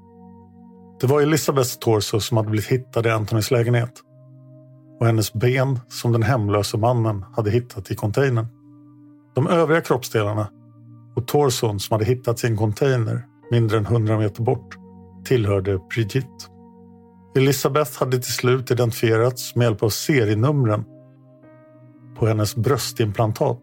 Det 1.01 1.07
var 1.07 1.21
Elisabeths 1.21 1.79
torso 1.79 2.21
som 2.21 2.37
hade 2.37 2.51
blivit 2.51 2.71
hittad 2.71 3.07
i 3.07 3.11
Antonys 3.11 3.51
lägenhet 3.51 4.03
och 5.01 5.07
hennes 5.07 5.33
ben 5.33 5.81
som 5.89 6.13
den 6.13 6.23
hemlöse 6.23 6.79
mannen 6.79 7.25
hade 7.37 7.51
hittat 7.51 7.91
i 7.91 7.95
containern. 7.95 8.47
De 9.37 9.47
övriga 9.47 9.81
kroppsdelarna 9.81 10.49
och 11.17 11.27
torson 11.27 11.81
som 11.81 11.95
hade 11.95 12.05
hittats 12.05 12.45
i 12.45 12.47
en 12.47 12.57
container 12.57 13.27
mindre 13.51 13.79
än 13.79 13.87
100 13.87 14.19
meter 14.19 14.43
bort 14.43 14.79
tillhörde 15.25 15.79
Brigitte. 15.95 16.45
Elisabeth 17.37 17.99
hade 17.99 18.19
till 18.19 18.33
slut 18.33 18.71
identifierats 18.71 19.55
med 19.55 19.65
hjälp 19.65 19.83
av 19.83 19.89
serienumren 19.89 20.85
på 22.19 22.27
hennes 22.27 22.57
bröstimplantat. 22.57 23.61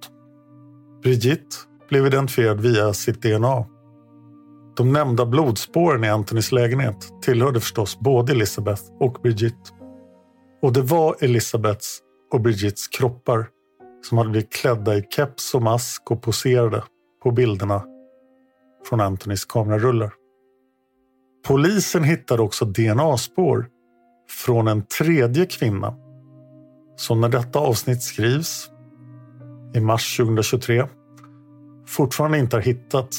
Brigitte 1.03 1.56
blev 1.89 2.06
identifierad 2.06 2.62
via 2.62 2.94
sitt 2.94 3.22
DNA. 3.22 3.65
De 4.77 4.94
nämnda 4.94 5.25
blodspåren 5.25 6.03
i 6.03 6.10
Antonys 6.10 6.51
lägenhet 6.51 7.22
tillhörde 7.22 7.60
förstås 7.60 8.00
både 8.00 8.34
Elisabeth 8.34 8.84
och 9.00 9.18
Brigitte. 9.24 9.70
Och 10.62 10.74
det 10.74 10.82
var 10.82 11.15
Elisabeths 11.20 12.00
och 12.32 12.42
Brigittes 12.42 12.88
kroppar 12.88 13.48
som 14.03 14.17
hade 14.17 14.29
blivit 14.29 14.53
klädda 14.53 14.95
i 14.95 15.07
keps 15.10 15.55
och 15.55 15.62
mask 15.62 16.12
och 16.12 16.22
poserade 16.22 16.83
på 17.24 17.31
bilderna 17.31 17.83
från 18.89 19.01
Antonys 19.01 19.45
kamerarullar. 19.45 20.13
Polisen 21.48 22.03
hittade 22.03 22.41
också 22.41 22.65
DNA-spår 22.65 23.65
från 24.45 24.67
en 24.67 24.86
tredje 24.86 25.45
kvinna 25.45 25.95
som 26.95 27.22
när 27.22 27.29
detta 27.29 27.60
avsnitt 27.60 28.03
skrivs 28.03 28.69
i 29.74 29.79
mars 29.79 30.17
2023 30.17 30.88
fortfarande 31.88 32.39
inte 32.39 32.55
har 32.55 32.62
hittats 32.62 33.17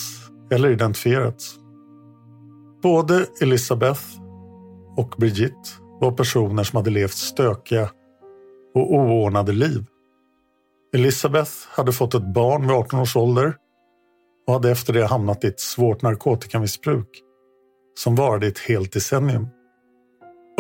eller 0.50 0.70
identifierats. 0.70 1.56
Både 2.82 3.26
Elisabeth 3.40 4.02
och 4.96 5.14
Brigitte 5.18 5.70
var 6.00 6.12
personer 6.12 6.64
som 6.64 6.76
hade 6.76 6.90
levt 6.90 7.14
stökiga 7.14 7.90
och 8.74 8.94
oordnade 8.94 9.52
liv. 9.52 9.86
Elisabeth 10.94 11.50
hade 11.70 11.92
fått 11.92 12.14
ett 12.14 12.34
barn 12.34 12.62
vid 12.62 12.70
18 12.70 13.00
års 13.00 13.16
ålder 13.16 13.56
och 14.46 14.52
hade 14.52 14.70
efter 14.70 14.92
det 14.92 15.06
hamnat 15.06 15.44
i 15.44 15.46
ett 15.46 15.60
svårt 15.60 16.02
narkotikamissbruk 16.02 17.08
som 17.98 18.14
varade 18.14 18.46
i 18.46 18.48
ett 18.48 18.58
helt 18.58 18.92
decennium. 18.92 19.48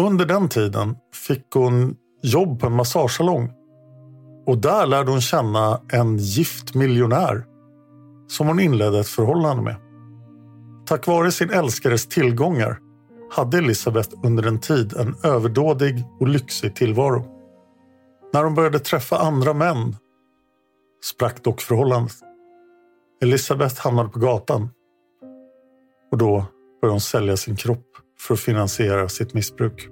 Under 0.00 0.26
den 0.26 0.48
tiden 0.48 0.96
fick 1.26 1.54
hon 1.54 1.96
jobb 2.22 2.60
på 2.60 2.66
en 2.66 2.72
massagesalong 2.72 3.50
och 4.46 4.58
där 4.58 4.86
lärde 4.86 5.10
hon 5.10 5.20
känna 5.20 5.80
en 5.92 6.18
gift 6.18 6.74
miljonär 6.74 7.44
som 8.28 8.46
hon 8.46 8.60
inledde 8.60 9.00
ett 9.00 9.08
förhållande 9.08 9.62
med. 9.62 9.76
Tack 10.86 11.06
vare 11.06 11.32
sin 11.32 11.50
älskares 11.50 12.08
tillgångar 12.08 12.78
hade 13.30 13.58
Elisabeth 13.58 14.10
under 14.22 14.46
en 14.46 14.60
tid 14.60 14.96
en 14.96 15.16
överdådig 15.22 16.04
och 16.20 16.28
lyxig 16.28 16.76
tillvaro. 16.76 17.24
När 18.32 18.44
hon 18.44 18.54
började 18.54 18.78
träffa 18.78 19.18
andra 19.18 19.52
män 19.52 19.96
sprack 21.04 21.44
dock 21.44 21.60
förhållandet. 21.60 22.16
Elisabeth 23.22 23.80
hamnade 23.80 24.08
på 24.08 24.18
gatan 24.18 24.68
och 26.10 26.18
då 26.18 26.46
började 26.80 26.94
hon 26.94 27.00
sälja 27.00 27.36
sin 27.36 27.56
kropp 27.56 27.86
för 28.18 28.34
att 28.34 28.40
finansiera 28.40 29.08
sitt 29.08 29.34
missbruk. 29.34 29.88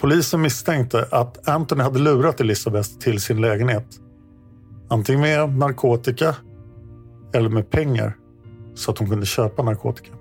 Polisen 0.00 0.42
misstänkte 0.42 1.08
att 1.10 1.48
Anthony 1.48 1.82
hade 1.82 1.98
lurat 1.98 2.40
Elisabeth 2.40 2.98
till 2.98 3.20
sin 3.20 3.40
lägenhet. 3.40 3.86
Antingen 4.88 5.20
med 5.20 5.56
narkotika 5.56 6.36
eller 7.34 7.48
med 7.48 7.70
pengar 7.70 8.16
så 8.74 8.90
att 8.90 8.98
hon 8.98 9.10
kunde 9.10 9.26
köpa 9.26 9.62
narkotika. 9.62 10.12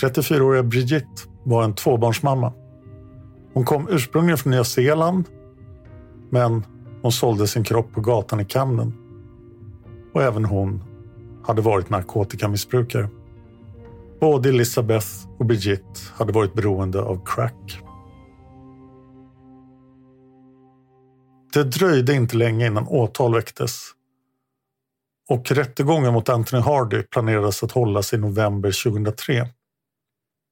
34-åriga 0.00 0.62
Brigitte 0.62 1.22
var 1.42 1.64
en 1.64 1.74
tvåbarnsmamma. 1.74 2.52
Hon 3.54 3.64
kom 3.64 3.88
ursprungligen 3.90 4.38
från 4.38 4.50
Nya 4.50 4.64
Zeeland 4.64 5.24
men 6.30 6.64
hon 7.04 7.12
sålde 7.12 7.46
sin 7.46 7.64
kropp 7.64 7.92
på 7.92 8.00
gatan 8.00 8.40
i 8.40 8.44
Camden. 8.44 8.92
och 10.14 10.22
även 10.22 10.44
hon 10.44 10.84
hade 11.46 11.62
varit 11.62 11.90
narkotikamissbrukare. 11.90 13.08
Både 14.20 14.48
Elizabeth 14.48 15.06
och 15.38 15.46
Brigitte 15.46 16.00
hade 16.14 16.32
varit 16.32 16.54
beroende 16.54 17.02
av 17.02 17.24
crack. 17.24 17.80
Det 21.52 21.64
dröjde 21.64 22.14
inte 22.14 22.36
länge 22.36 22.66
innan 22.66 22.88
åtal 22.88 23.34
väcktes 23.34 23.90
och 25.28 25.50
rättegången 25.50 26.12
mot 26.12 26.28
Anthony 26.28 26.62
Hardy 26.62 27.02
planerades 27.02 27.62
att 27.62 27.72
hållas 27.72 28.12
i 28.12 28.18
november 28.18 28.84
2003. 28.84 29.48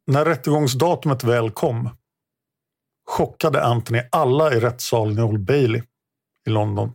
När 0.06 0.24
rättegångsdatumet 0.24 1.24
väl 1.24 1.50
kom 1.50 1.90
chockade 3.10 3.64
Anthony 3.64 4.00
alla 4.12 4.54
i 4.54 4.60
rättssalen 4.60 5.18
i 5.18 5.22
Old 5.22 5.44
Bailey 5.44 5.82
i 6.46 6.50
London. 6.50 6.92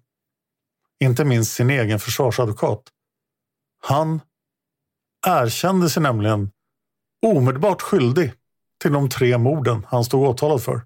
Inte 1.00 1.26
minst 1.26 1.54
sin 1.54 1.70
egen 1.70 2.00
försvarsadvokat. 2.00 2.84
Han 3.82 4.22
erkände 5.28 5.90
sig 5.90 6.04
nämligen 6.04 6.52
omedelbart 7.26 7.82
skyldig 7.82 8.34
till 8.82 8.94
de 8.94 9.10
tre 9.10 9.38
morden 9.38 9.86
han 9.90 10.04
stod 10.04 10.28
åtalad 10.28 10.64
för. 10.64 10.82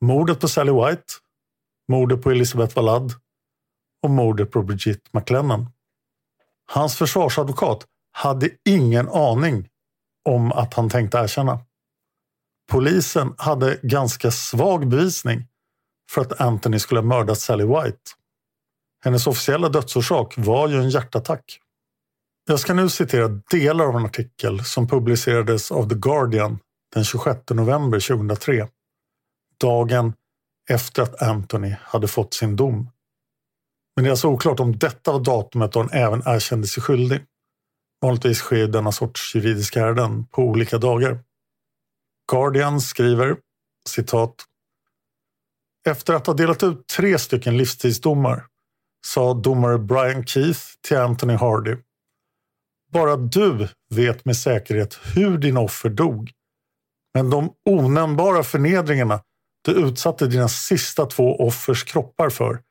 Mordet 0.00 0.40
på 0.40 0.48
Sally 0.48 0.72
White, 0.72 1.04
mordet 1.88 2.22
på 2.22 2.30
Elisabeth 2.30 2.76
Wallad 2.76 3.12
och 4.02 4.10
mordet 4.10 4.50
på 4.50 4.62
Brigitte 4.62 5.10
McLennan. 5.12 5.70
Hans 6.66 6.96
försvarsadvokat 6.96 7.86
hade 8.12 8.50
ingen 8.64 9.08
aning 9.08 9.68
om 10.24 10.52
att 10.52 10.74
han 10.74 10.90
tänkte 10.90 11.18
erkänna. 11.18 11.58
Polisen 12.70 13.34
hade 13.38 13.80
ganska 13.82 14.30
svag 14.30 14.88
bevisning 14.88 15.46
för 16.14 16.20
att 16.20 16.40
Anthony 16.40 16.78
skulle 16.78 17.00
ha 17.00 17.06
mördat 17.06 17.38
Sally 17.38 17.64
White. 17.64 18.10
Hennes 19.04 19.26
officiella 19.26 19.68
dödsorsak 19.68 20.34
var 20.36 20.68
ju 20.68 20.76
en 20.76 20.90
hjärtattack. 20.90 21.58
Jag 22.46 22.60
ska 22.60 22.74
nu 22.74 22.88
citera 22.88 23.28
delar 23.28 23.84
av 23.84 23.96
en 23.96 24.04
artikel 24.04 24.64
som 24.64 24.88
publicerades 24.88 25.72
av 25.72 25.88
The 25.88 25.94
Guardian 25.94 26.58
den 26.94 27.04
26 27.04 27.40
november 27.50 28.00
2003. 28.00 28.68
Dagen 29.60 30.12
efter 30.70 31.02
att 31.02 31.22
Anthony 31.22 31.76
hade 31.80 32.08
fått 32.08 32.34
sin 32.34 32.56
dom. 32.56 32.90
Men 33.96 34.04
det 34.04 34.08
är 34.08 34.10
alltså 34.10 34.28
oklart 34.28 34.60
om 34.60 34.78
detta 34.78 35.12
var 35.12 35.20
datumet 35.20 35.72
då 35.72 35.80
han 35.80 35.90
även 35.90 36.22
erkände 36.26 36.66
sig 36.66 36.82
skyldig. 36.82 37.20
Vanligtvis 38.00 38.38
sker 38.38 38.66
denna 38.66 38.92
sorts 38.92 39.34
juridiska 39.34 39.80
ärenden 39.80 40.26
på 40.26 40.42
olika 40.42 40.78
dagar. 40.78 41.20
Guardian 42.32 42.80
skriver 42.80 43.36
citat. 43.88 44.34
Efter 45.88 46.14
att 46.14 46.26
ha 46.26 46.34
delat 46.34 46.62
ut 46.62 46.86
tre 46.86 47.18
stycken 47.18 47.56
livstidsdomar 47.56 48.46
sa 49.06 49.34
domare 49.34 49.78
Brian 49.78 50.26
Keith 50.26 50.60
till 50.80 50.96
Anthony 50.96 51.34
Hardy. 51.34 51.76
Bara 52.92 53.16
du 53.16 53.68
vet 53.94 54.24
med 54.24 54.36
säkerhet 54.36 54.98
hur 55.14 55.38
din 55.38 55.56
offer 55.56 55.90
dog. 55.90 56.30
Men 57.14 57.30
de 57.30 57.54
onämnbara 57.70 58.42
förnedringarna 58.42 59.22
du 59.64 59.72
utsatte 59.72 60.26
dina 60.26 60.48
sista 60.48 61.06
två 61.06 61.36
offers 61.36 61.84
kroppar 61.84 62.30
för 62.30 62.62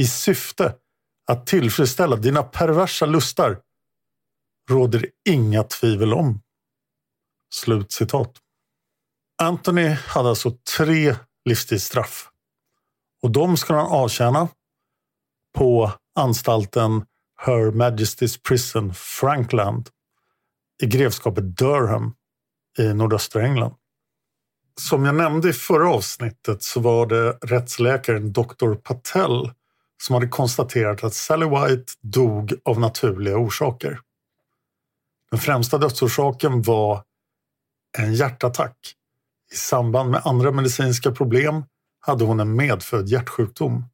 i 0.00 0.06
syfte 0.06 0.74
att 1.26 1.46
tillfredsställa 1.46 2.16
dina 2.16 2.42
perversa 2.42 3.06
lustar 3.06 3.60
råder 4.70 5.06
inga 5.28 5.62
tvivel 5.62 6.14
om. 6.14 6.40
Slut 7.54 7.92
citat. 7.92 8.38
Anthony 9.42 9.88
hade 9.88 10.28
alltså 10.28 10.50
tre 10.76 11.16
livstidsstraff 11.44 12.31
och 13.22 13.30
de 13.30 13.56
ska 13.56 13.74
han 13.74 13.86
avtjäna 13.86 14.48
på 15.54 15.92
anstalten 16.14 17.04
Her 17.46 17.70
Majesty's 17.70 18.40
Prison 18.48 18.94
Frankland 18.94 19.88
i 20.82 20.86
grevskapet 20.86 21.56
Durham 21.56 22.14
i 22.78 22.94
nordöstra 22.94 23.42
England. 23.42 23.74
Som 24.80 25.04
jag 25.04 25.14
nämnde 25.14 25.48
i 25.48 25.52
förra 25.52 25.90
avsnittet 25.90 26.62
så 26.62 26.80
var 26.80 27.06
det 27.06 27.32
rättsläkaren 27.32 28.32
Dr. 28.32 28.74
Patel 28.74 29.50
som 30.02 30.14
hade 30.14 30.28
konstaterat 30.28 31.04
att 31.04 31.14
Sally 31.14 31.46
White 31.46 31.92
dog 32.00 32.54
av 32.64 32.80
naturliga 32.80 33.36
orsaker. 33.36 34.00
Den 35.30 35.40
främsta 35.40 35.78
dödsorsaken 35.78 36.62
var 36.62 37.02
en 37.98 38.14
hjärtattack. 38.14 38.76
I 39.52 39.56
samband 39.56 40.10
med 40.10 40.22
andra 40.24 40.52
medicinska 40.52 41.12
problem 41.12 41.64
hade 42.06 42.24
hon 42.24 42.40
en 42.40 42.56
medfödd 42.56 43.08
hjärtsjukdom 43.08 43.84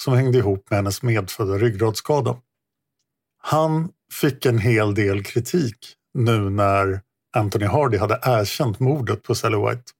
som 0.00 0.14
hängde 0.14 0.38
ihop 0.38 0.70
med 0.70 0.76
hennes 0.76 1.02
medfödda 1.02 1.58
ryggradsskada. 1.58 2.36
Han 3.42 3.88
fick 4.12 4.46
en 4.46 4.58
hel 4.58 4.94
del 4.94 5.24
kritik 5.24 5.94
nu 6.14 6.50
när 6.50 7.00
Anthony 7.36 7.66
Hardy 7.66 7.98
hade 7.98 8.20
erkänt 8.22 8.80
mordet 8.80 9.22
på 9.22 9.34
Sally 9.34 9.56
White. 9.56 9.92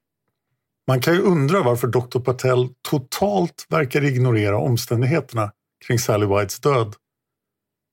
Man 0.87 1.01
kan 1.01 1.15
ju 1.15 1.21
undra 1.21 1.63
varför 1.63 1.87
Dr. 1.87 2.19
Patel 2.19 2.69
totalt 2.91 3.67
verkar 3.69 4.05
ignorera 4.05 4.59
omständigheterna 4.59 5.53
kring 5.87 5.99
Sally 5.99 6.27
Whites 6.27 6.61
död. 6.61 6.95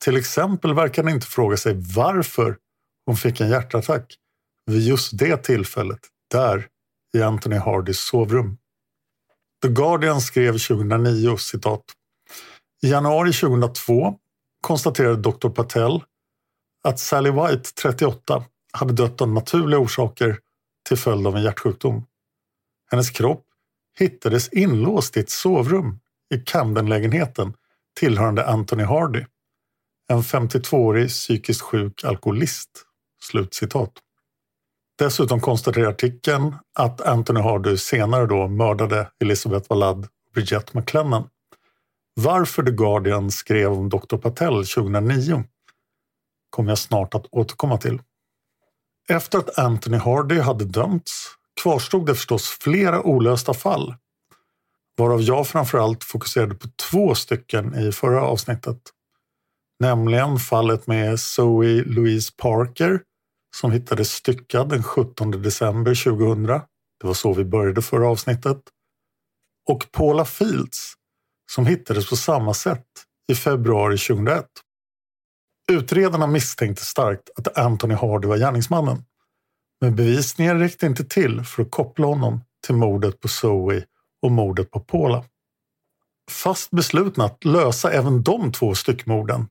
Till 0.04 0.18
exempel 0.18 0.74
verkar 0.74 1.04
han 1.04 1.14
inte 1.14 1.28
fråga 1.28 1.58
sig 1.58 1.74
varför 1.96 2.58
hon 3.06 3.18
fick 3.18 3.42
en 3.42 3.50
hjärtattack 3.50 4.16
vid 4.66 4.82
just 4.82 5.18
det 5.18 5.38
tillfället, 5.38 6.00
där 6.32 6.68
i 7.18 7.22
Anthony 7.22 7.56
Hardys 7.56 8.00
sovrum. 8.00 8.58
The 9.66 9.72
Guardian 9.72 10.22
skrev 10.22 10.58
2009 10.58 11.38
citat. 11.38 11.84
I 12.84 12.90
januari 12.90 13.34
2002 13.34 14.16
konstaterade 14.62 15.16
Dr. 15.16 15.50
Patel 15.50 16.04
att 16.84 17.00
Sally 17.00 17.32
White, 17.32 17.70
38, 17.82 18.44
hade 18.72 18.94
dött 18.94 19.22
av 19.22 19.30
naturliga 19.30 19.80
orsaker 19.80 20.40
till 20.88 20.98
följd 20.98 21.28
av 21.28 21.38
en 21.38 21.44
hjärtsjukdom. 21.44 22.06
Hennes 22.92 23.10
kropp 23.10 23.46
hittades 23.98 24.50
inlåst 24.50 25.18
i 25.18 25.20
ett 25.20 25.30
sovrum 25.30 26.00
i 26.36 26.38
Camden-lägenheten 26.38 27.54
tillhörande 28.00 28.48
Anthony 28.48 28.84
Hardy. 28.84 29.26
En 30.08 30.22
52-årig 30.22 31.10
psykiskt 31.10 31.62
sjuk 31.62 32.04
alkoholist. 32.04 32.70
Slutcitat. 33.22 33.92
Dessutom 34.98 35.40
konstaterar 35.40 35.90
artikeln 35.90 36.56
att 36.80 37.02
Anthony 37.02 37.40
Hardy 37.40 37.78
senare 37.78 38.26
då 38.26 38.48
mördade 38.48 39.10
Elizabeth 39.20 39.70
Wallad 39.70 40.00
och 40.00 40.34
Bridget 40.34 40.74
McLennan. 40.74 41.30
Varför 42.14 42.64
The 42.64 42.72
Guardian 42.72 43.32
skrev 43.32 43.72
om 43.72 43.90
Dr. 43.90 44.18
Patel 44.18 44.54
2009 44.54 45.44
kommer 46.50 46.72
jag 46.72 46.78
snart 46.78 47.16
att 47.16 47.26
återkomma 47.32 47.78
till. 47.78 48.02
Efter 49.10 49.38
att 49.38 49.60
Anthony 49.60 49.98
Hardy 49.98 50.40
hade 50.40 50.66
dömts 50.66 51.28
kvarstod 51.62 52.06
det 52.06 52.16
förstås 52.16 52.48
flera 52.48 53.02
olösta 53.04 53.54
fall 53.54 53.96
varav 54.98 55.22
jag 55.22 55.48
framförallt 55.48 56.04
fokuserade 56.04 56.56
på 56.56 56.68
två 56.92 57.16
stycken 57.16 57.76
i 57.76 57.92
förra 57.92 58.22
avsnittet. 58.22 58.78
Nämligen 59.80 60.38
fallet 60.38 60.88
med 60.88 61.20
Zoe 61.20 61.84
Louise 61.86 62.34
Parker 62.38 63.02
som 63.56 63.72
hittades 63.72 64.12
styckad 64.12 64.70
den 64.70 64.84
17 64.84 65.32
december 65.32 66.04
2000. 66.04 66.44
Det 67.00 67.08
var 67.08 67.14
så 67.14 67.34
vi 67.34 67.46
började 67.46 67.82
förra 67.82 68.08
avsnittet. 68.08 68.62
Och 69.70 69.92
Paula 69.92 70.26
Fields 70.26 70.94
som 71.52 71.66
hittades 71.66 72.10
på 72.10 72.16
samma 72.16 72.54
sätt 72.54 72.86
i 73.32 73.36
februari 73.36 73.98
2001. 73.98 74.46
Utredarna 75.72 76.28
misstänkte 76.28 76.86
starkt 76.86 77.30
att 77.36 77.58
Anthony 77.58 77.94
Hardy 77.94 78.28
var 78.28 78.38
gärningsmannen. 78.38 79.06
Men 79.82 79.96
bevisningen 79.96 80.60
räckte 80.60 80.86
inte 80.86 81.06
till 81.06 81.44
för 81.44 81.64
att 81.64 81.72
koppla 81.72 82.08
honom 82.08 82.42
till 82.66 82.76
mordet 82.76 83.20
på 83.20 83.28
Zoe 83.28 83.86
och 84.22 84.32
mordet 84.32 84.72
på 84.72 84.80
Paula. 84.80 85.26
Fast 86.32 86.72
beslutna 86.72 87.26
att 87.26 87.46
lösa 87.46 87.92
även 87.92 88.24
de 88.24 88.52
två 88.52 88.76
styckmorden 88.76 89.48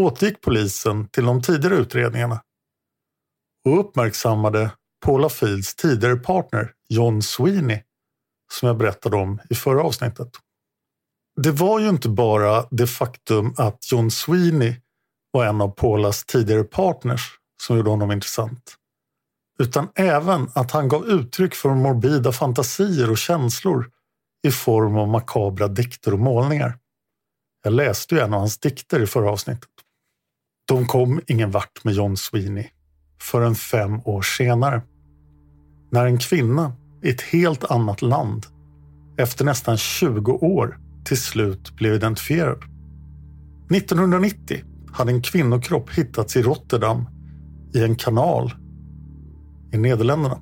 återgick 0.00 0.40
polisen 0.40 1.08
till 1.08 1.24
de 1.24 1.42
tidigare 1.42 1.76
utredningarna 1.76 2.40
och 3.64 3.80
uppmärksammade 3.80 4.70
Paula 5.04 5.28
Fields 5.28 5.74
tidigare 5.74 6.16
partner 6.16 6.72
John 6.88 7.22
Sweeney 7.22 7.80
som 8.52 8.66
jag 8.66 8.76
berättade 8.76 9.16
om 9.16 9.40
i 9.50 9.54
förra 9.54 9.82
avsnittet. 9.82 10.30
Det 11.36 11.50
var 11.50 11.80
ju 11.80 11.88
inte 11.88 12.08
bara 12.08 12.66
det 12.70 12.86
faktum 12.86 13.54
att 13.56 13.92
John 13.92 14.10
Sweeney 14.10 14.74
var 15.30 15.44
en 15.44 15.60
av 15.60 15.68
Paulas 15.68 16.24
tidigare 16.24 16.64
partners 16.64 17.38
som 17.62 17.76
gjorde 17.76 17.90
honom 17.90 18.12
intressant. 18.12 18.76
Utan 19.58 19.88
även 19.94 20.50
att 20.54 20.70
han 20.70 20.88
gav 20.88 21.06
uttryck 21.06 21.54
för 21.54 21.74
morbida 21.74 22.32
fantasier 22.32 23.10
och 23.10 23.18
känslor 23.18 23.90
i 24.46 24.50
form 24.50 24.96
av 24.96 25.08
makabra 25.08 25.68
dikter 25.68 26.12
och 26.12 26.18
målningar. 26.18 26.78
Jag 27.62 27.72
läste 27.72 28.14
ju 28.14 28.20
en 28.20 28.34
av 28.34 28.40
hans 28.40 28.58
dikter 28.58 29.00
i 29.00 29.06
förra 29.06 29.30
avsnittet. 29.30 29.70
De 30.68 30.86
kom 30.86 31.20
ingen 31.26 31.50
vart 31.50 31.84
med 31.84 31.94
John 31.94 32.16
Sweeney 32.16 32.68
förrän 33.30 33.54
fem 33.54 34.00
år 34.04 34.22
senare. 34.22 34.82
När 35.90 36.06
en 36.06 36.18
kvinna 36.18 36.72
i 37.02 37.10
ett 37.10 37.20
helt 37.20 37.64
annat 37.64 38.02
land 38.02 38.46
efter 39.16 39.44
nästan 39.44 39.76
20 39.76 40.32
år 40.32 40.78
till 41.04 41.20
slut 41.20 41.76
blev 41.76 41.94
identifierad. 41.94 42.58
1990 43.70 44.64
hade 44.92 45.12
en 45.12 45.22
kvinnokropp 45.22 45.90
hittats 45.90 46.36
i 46.36 46.42
Rotterdam 46.42 47.06
i 47.74 47.82
en 47.84 47.96
kanal 47.96 48.54
i 49.72 49.78
Nederländerna. 49.78 50.38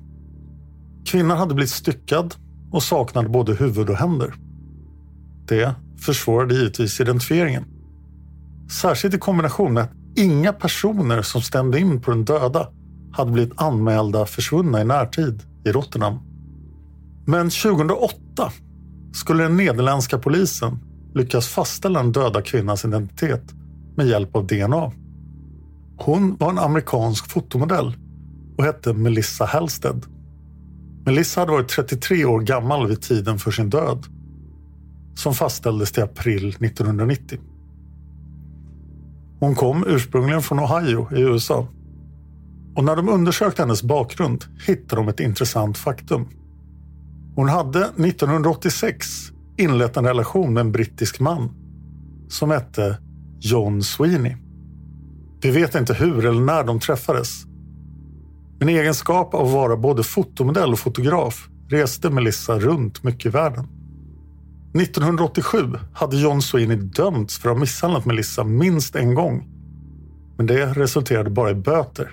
Kvinnan 1.05 1.37
hade 1.37 1.53
blivit 1.53 1.71
styckad 1.71 2.35
och 2.71 2.83
saknade 2.83 3.29
både 3.29 3.53
huvud 3.53 3.89
och 3.89 3.97
händer. 3.97 4.33
Det 5.47 5.75
försvårade 5.99 6.55
givetvis 6.55 7.01
identifieringen. 7.01 7.65
Särskilt 8.81 9.15
i 9.15 9.17
kombination 9.17 9.73
med 9.73 9.83
att 9.83 10.02
inga 10.15 10.53
personer 10.53 11.21
som 11.21 11.41
stämde 11.41 11.79
in 11.79 12.01
på 12.01 12.11
den 12.11 12.25
döda 12.25 12.69
hade 13.11 13.31
blivit 13.31 13.61
anmälda 13.61 14.25
försvunna 14.25 14.81
i 14.81 14.85
närtid 14.85 15.41
i 15.65 15.71
Rotterdam. 15.71 16.19
Men 17.25 17.49
2008 17.49 18.51
skulle 19.13 19.43
den 19.43 19.57
nederländska 19.57 20.17
polisen 20.17 20.79
lyckas 21.13 21.47
fastställa 21.47 22.03
den 22.03 22.11
döda 22.11 22.41
kvinnans 22.41 22.85
identitet 22.85 23.43
med 23.95 24.07
hjälp 24.07 24.35
av 24.35 24.47
DNA. 24.47 24.91
Hon 25.97 26.35
var 26.35 26.49
en 26.49 26.59
amerikansk 26.59 27.31
fotomodell 27.31 27.97
och 28.57 28.63
hette 28.63 28.93
Melissa 28.93 29.45
Halstead. 29.45 30.05
Melissa 31.05 31.39
hade 31.39 31.51
varit 31.51 31.69
33 31.69 32.25
år 32.25 32.41
gammal 32.41 32.87
vid 32.87 33.01
tiden 33.01 33.39
för 33.39 33.51
sin 33.51 33.69
död 33.69 34.05
som 35.15 35.33
fastställdes 35.33 35.91
till 35.91 36.03
april 36.03 36.49
1990. 36.49 37.39
Hon 39.43 39.55
kom 39.55 39.83
ursprungligen 39.87 40.41
från 40.41 40.59
Ohio 40.59 41.07
i 41.15 41.21
USA. 41.21 41.67
Och 42.75 42.83
när 42.83 42.95
de 42.95 43.09
undersökte 43.09 43.61
hennes 43.61 43.83
bakgrund 43.83 44.43
hittade 44.67 45.01
de 45.01 45.07
ett 45.07 45.19
intressant 45.19 45.77
faktum. 45.77 46.27
Hon 47.35 47.49
hade 47.49 47.79
1986 47.79 49.07
inlett 49.57 49.97
en 49.97 50.05
relation 50.05 50.53
med 50.53 50.61
en 50.61 50.71
brittisk 50.71 51.19
man 51.19 51.51
som 52.29 52.51
hette 52.51 52.97
John 53.39 53.83
Sweeney. 53.83 54.35
Vi 55.41 55.51
vet 55.51 55.75
inte 55.75 55.93
hur 55.93 56.25
eller 56.25 56.41
när 56.41 56.63
de 56.63 56.79
träffades. 56.79 57.43
Men 58.59 58.69
i 58.69 58.73
egenskap 58.73 59.33
av 59.33 59.45
att 59.45 59.53
vara 59.53 59.77
både 59.77 60.03
fotomodell 60.03 60.71
och 60.71 60.79
fotograf 60.79 61.47
reste 61.69 62.09
Melissa 62.09 62.59
runt 62.59 63.03
mycket 63.03 63.25
i 63.25 63.29
världen. 63.29 63.67
1987 64.75 65.57
hade 65.93 66.17
John 66.17 66.41
Sweeney 66.41 66.77
dömts 66.77 67.37
för 67.37 67.49
att 67.49 67.55
ha 67.55 67.59
misshandlat 67.59 68.05
Melissa 68.05 68.43
minst 68.43 68.95
en 68.95 69.13
gång. 69.13 69.47
Men 70.37 70.45
det 70.45 70.65
resulterade 70.65 71.29
bara 71.29 71.51
i 71.51 71.55
böter. 71.55 72.11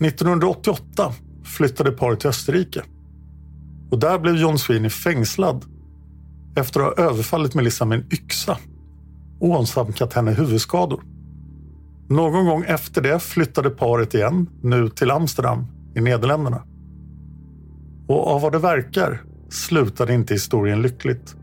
1988 0.00 1.12
flyttade 1.44 1.90
paret 1.90 2.20
till 2.20 2.28
Österrike. 2.28 2.82
Och 3.90 3.98
där 3.98 4.18
blev 4.18 4.36
John 4.36 4.58
Sweeney 4.58 4.90
fängslad 4.90 5.64
efter 6.56 6.80
att 6.80 6.98
ha 6.98 7.04
överfallit 7.04 7.54
Melissa 7.54 7.84
med 7.84 7.98
en 7.98 8.06
yxa 8.12 8.58
och 9.40 9.48
åsamkat 9.48 10.12
henne 10.12 10.30
huvudskador. 10.30 11.02
Någon 12.08 12.46
gång 12.46 12.64
efter 12.66 13.02
det 13.02 13.18
flyttade 13.18 13.70
paret 13.70 14.14
igen, 14.14 14.50
nu 14.62 14.88
till 14.88 15.10
Amsterdam 15.10 15.66
i 15.94 16.00
Nederländerna. 16.00 16.62
Och 18.08 18.28
av 18.28 18.40
vad 18.40 18.52
det 18.52 18.58
verkar 18.58 19.22
slutade 19.48 20.14
inte 20.14 20.34
historien 20.34 20.82
lyckligt. 20.82 21.36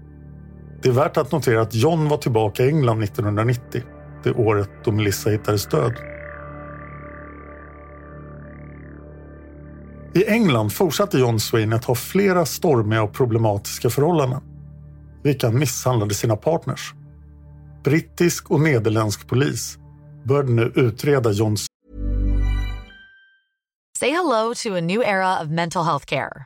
Det 0.83 0.89
är 0.89 0.93
värt 0.93 1.17
att 1.17 1.31
notera 1.31 1.61
att 1.61 1.73
John 1.73 2.09
var 2.09 2.17
tillbaka 2.17 2.65
i 2.65 2.67
England 2.67 3.03
1990, 3.03 3.83
det 4.23 4.31
året 4.31 4.69
då 4.83 4.91
Melissa 4.91 5.29
hittades 5.29 5.65
död. 5.67 5.93
I 10.13 10.25
England 10.25 10.73
fortsatte 10.73 11.17
John 11.17 11.39
Swain 11.39 11.73
att 11.73 11.85
ha 11.85 11.95
flera 11.95 12.45
stormiga 12.45 13.03
och 13.03 13.13
problematiska 13.13 13.89
förhållanden, 13.89 14.41
vilka 15.23 15.47
han 15.47 15.59
misshandlade 15.59 16.13
sina 16.13 16.35
partners. 16.35 16.93
Brittisk 17.83 18.51
och 18.51 18.59
nederländsk 18.59 19.27
polis 19.27 19.77
började 20.25 20.51
nu 20.51 20.71
utreda 20.75 21.31
Johns 21.31 21.65
Say 23.99 24.09
hello 24.09 24.53
to 24.55 24.75
a 24.75 24.81
new 24.81 25.01
era 25.01 25.41
of 25.41 25.49
mental 25.49 25.85
health 25.85 26.05
care. 26.05 26.45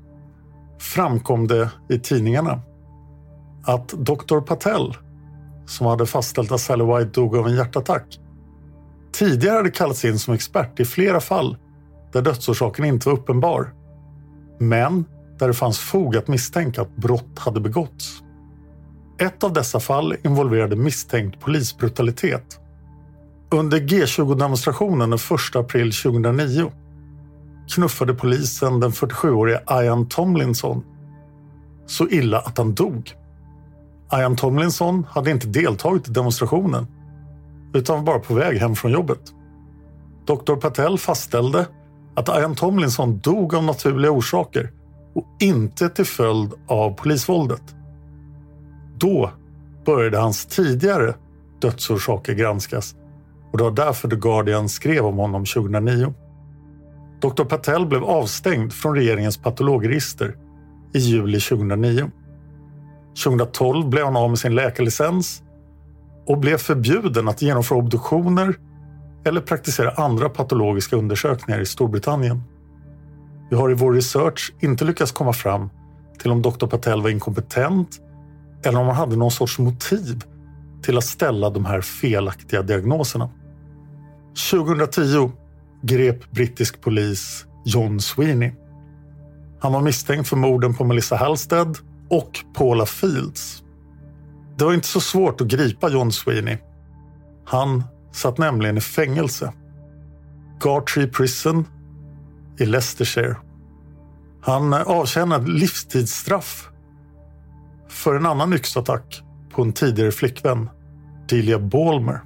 framkom 0.81 1.47
det 1.47 1.69
i 1.89 1.99
tidningarna 1.99 2.61
att 3.63 3.87
Dr. 3.89 4.39
Patel, 4.39 4.97
som 5.65 5.87
hade 5.87 6.05
fastställt 6.05 6.51
att 6.51 6.61
Sally 6.61 6.83
White 6.83 7.21
dog 7.21 7.37
av 7.37 7.47
en 7.47 7.55
hjärtattack, 7.55 8.19
tidigare 9.11 9.55
hade 9.55 9.71
kallats 9.71 10.05
in 10.05 10.19
som 10.19 10.33
expert 10.33 10.79
i 10.79 10.85
flera 10.85 11.19
fall 11.19 11.57
där 12.13 12.21
dödsorsaken 12.21 12.85
inte 12.85 13.09
var 13.09 13.15
uppenbar. 13.15 13.73
Men 14.59 15.05
där 15.39 15.47
det 15.47 15.53
fanns 15.53 15.79
fog 15.79 16.17
att 16.17 16.27
misstänka 16.27 16.81
att 16.81 16.95
brott 16.95 17.39
hade 17.39 17.59
begåtts. 17.59 18.21
Ett 19.19 19.43
av 19.43 19.53
dessa 19.53 19.79
fall 19.79 20.15
involverade 20.23 20.75
misstänkt 20.75 21.39
polisbrutalitet. 21.39 22.59
Under 23.51 23.77
G20-demonstrationen 23.77 25.09
den 25.09 25.19
1 25.19 25.55
april 25.55 25.91
2009 25.91 26.71
knuffade 27.75 28.13
polisen 28.13 28.79
den 28.79 28.91
47-årige 28.91 29.61
Ian 29.69 30.07
Tomlinson 30.07 30.83
så 31.85 32.07
illa 32.07 32.39
att 32.39 32.57
han 32.57 32.73
dog. 32.73 33.11
Ian 34.13 34.35
Tomlinson 34.35 35.05
hade 35.09 35.31
inte 35.31 35.47
deltagit 35.47 36.09
i 36.09 36.11
demonstrationen 36.11 36.87
utan 37.73 37.97
var 37.97 38.03
bara 38.03 38.19
på 38.19 38.33
väg 38.33 38.57
hem 38.57 38.75
från 38.75 38.91
jobbet. 38.91 39.33
Dr. 40.25 40.55
Patel 40.55 40.97
fastställde 40.97 41.67
att 42.15 42.29
Ian 42.29 42.55
Tomlinson 42.55 43.19
dog 43.19 43.55
av 43.55 43.63
naturliga 43.63 44.11
orsaker 44.11 44.71
och 45.15 45.25
inte 45.39 45.89
till 45.89 46.05
följd 46.05 46.53
av 46.67 46.93
polisvåldet. 46.93 47.75
Då 48.97 49.31
började 49.85 50.17
hans 50.17 50.45
tidigare 50.45 51.15
dödsorsaker 51.61 52.33
granskas 52.33 52.95
och 53.51 53.57
det 53.57 53.63
var 53.63 53.71
därför 53.71 54.09
The 54.09 54.15
Guardian 54.15 54.69
skrev 54.69 55.05
om 55.05 55.17
honom 55.17 55.45
2009. 55.45 56.13
Dr. 57.21 57.43
Patel 57.43 57.85
blev 57.85 58.03
avstängd 58.03 58.73
från 58.73 58.95
regeringens 58.95 59.37
patologregister 59.37 60.35
i 60.93 60.99
juli 60.99 61.39
2009. 61.39 62.11
2012 63.23 63.89
blev 63.89 64.05
han 64.05 64.15
av 64.15 64.29
med 64.29 64.39
sin 64.39 64.55
läkarlicens 64.55 65.43
och 66.27 66.37
blev 66.37 66.57
förbjuden 66.57 67.27
att 67.27 67.41
genomföra 67.41 67.77
obduktioner 67.77 68.55
eller 69.25 69.41
praktisera 69.41 69.91
andra 69.91 70.29
patologiska 70.29 70.95
undersökningar 70.95 71.59
i 71.61 71.65
Storbritannien. 71.65 72.43
Vi 73.49 73.55
har 73.55 73.71
i 73.71 73.73
vår 73.73 73.93
research 73.93 74.53
inte 74.59 74.85
lyckats 74.85 75.11
komma 75.11 75.33
fram 75.33 75.69
till 76.19 76.31
om 76.31 76.41
Dr. 76.41 76.67
Patel 76.67 77.01
var 77.01 77.09
inkompetent 77.09 77.99
eller 78.63 78.79
om 78.79 78.87
han 78.87 78.95
hade 78.95 79.15
någon 79.15 79.31
sorts 79.31 79.59
motiv 79.59 80.23
till 80.81 80.97
att 80.97 81.03
ställa 81.03 81.49
de 81.49 81.65
här 81.65 81.81
felaktiga 81.81 82.61
diagnoserna. 82.61 83.29
2010 84.51 85.31
grep 85.81 86.31
brittisk 86.31 86.81
polis 86.81 87.45
John 87.65 87.99
Sweeney. 87.99 88.51
Han 89.59 89.73
var 89.73 89.81
misstänkt 89.81 90.29
för 90.29 90.35
morden 90.35 90.73
på 90.73 90.83
Melissa 90.83 91.15
Halstead 91.15 91.77
och 92.09 92.39
Paula 92.53 92.85
Fields. 92.85 93.63
Det 94.57 94.65
var 94.65 94.73
inte 94.73 94.87
så 94.87 95.01
svårt 95.01 95.41
att 95.41 95.47
gripa 95.47 95.89
John 95.89 96.11
Sweeney. 96.11 96.57
Han 97.45 97.83
satt 98.11 98.37
nämligen 98.37 98.77
i 98.77 98.81
fängelse. 98.81 99.53
Gartree 100.63 101.07
Prison 101.07 101.67
i 102.59 102.65
Leicestershire. 102.65 103.35
Han 104.41 104.73
avtjänade 104.73 105.51
livstidsstraff 105.51 106.69
för 107.89 108.15
en 108.15 108.25
annan 108.25 108.53
yxattack 108.53 109.23
på 109.49 109.61
en 109.61 109.73
tidigare 109.73 110.11
flickvän, 110.11 110.69
Delia 111.29 111.59
Balmer. 111.59 112.21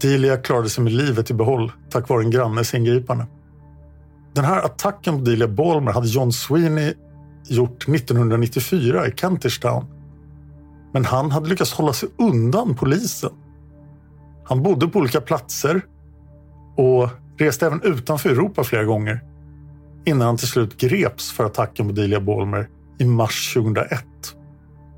Delia 0.00 0.36
klarade 0.36 0.68
sig 0.68 0.84
med 0.84 0.92
livet 0.92 1.30
i 1.30 1.34
behåll 1.34 1.72
tack 1.90 2.08
vare 2.08 2.22
en 2.22 2.30
grannes 2.30 2.74
ingripande. 2.74 3.26
Den 4.32 4.44
här 4.44 4.62
attacken 4.62 5.18
på 5.18 5.24
Delia 5.24 5.48
Balmer 5.48 5.92
hade 5.92 6.08
John 6.08 6.32
Sweeney 6.32 6.94
gjort 7.48 7.88
1994 7.88 9.06
i 9.06 9.12
Kentish 9.16 9.60
Town. 9.60 9.84
Men 10.92 11.04
han 11.04 11.30
hade 11.30 11.48
lyckats 11.48 11.72
hålla 11.72 11.92
sig 11.92 12.08
undan 12.18 12.74
polisen. 12.74 13.32
Han 14.44 14.62
bodde 14.62 14.88
på 14.88 14.98
olika 14.98 15.20
platser 15.20 15.82
och 16.76 17.08
reste 17.38 17.66
även 17.66 17.82
utanför 17.82 18.30
Europa 18.30 18.64
flera 18.64 18.84
gånger 18.84 19.20
innan 20.04 20.26
han 20.26 20.36
till 20.36 20.48
slut 20.48 20.76
greps 20.76 21.32
för 21.32 21.44
attacken 21.44 21.86
på 21.86 21.92
Delia 21.92 22.20
Balmer 22.20 22.68
i 22.98 23.04
mars 23.04 23.54
2001. 23.54 24.04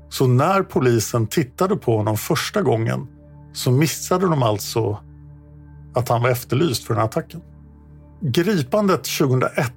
Så 0.09 0.27
när 0.27 0.63
polisen 0.63 1.27
tittade 1.27 1.75
på 1.75 1.97
honom 1.97 2.17
första 2.17 2.61
gången 2.61 3.07
så 3.53 3.71
missade 3.71 4.27
de 4.27 4.43
alltså 4.43 4.99
att 5.93 6.09
han 6.09 6.21
var 6.21 6.29
efterlyst 6.29 6.83
för 6.83 6.93
den 6.93 7.01
här 7.01 7.07
attacken. 7.07 7.41
Gripandet 8.21 9.03
2001 9.03 9.73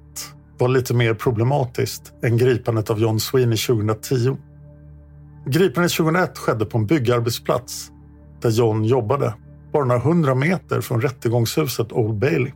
var 0.57 0.67
lite 0.67 0.93
mer 0.93 1.13
problematiskt 1.13 2.13
än 2.23 2.37
gripandet 2.37 2.89
av 2.89 2.99
John 2.99 3.19
Sweeney 3.19 3.57
2010. 3.57 4.37
Gripandet 5.45 5.91
2001 5.91 6.37
skedde 6.37 6.65
på 6.65 6.77
en 6.77 6.85
byggarbetsplats 6.85 7.91
där 8.41 8.49
John 8.49 8.83
jobbade, 8.83 9.33
bara 9.73 9.85
några 9.85 10.01
hundra 10.01 10.35
meter 10.35 10.81
från 10.81 11.01
rättegångshuset 11.01 11.91
Old 11.91 12.19
Bailey. 12.19 12.51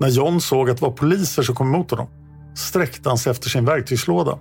När 0.00 0.08
John 0.08 0.40
såg 0.40 0.70
att 0.70 0.76
det 0.76 0.82
var 0.82 0.92
poliser 0.92 1.42
som 1.42 1.54
kom 1.54 1.74
emot 1.74 1.90
honom 1.90 2.08
sträckte 2.54 3.08
han 3.08 3.18
sig 3.18 3.30
efter 3.30 3.48
sin 3.48 3.64
verktygslåda. 3.64 4.38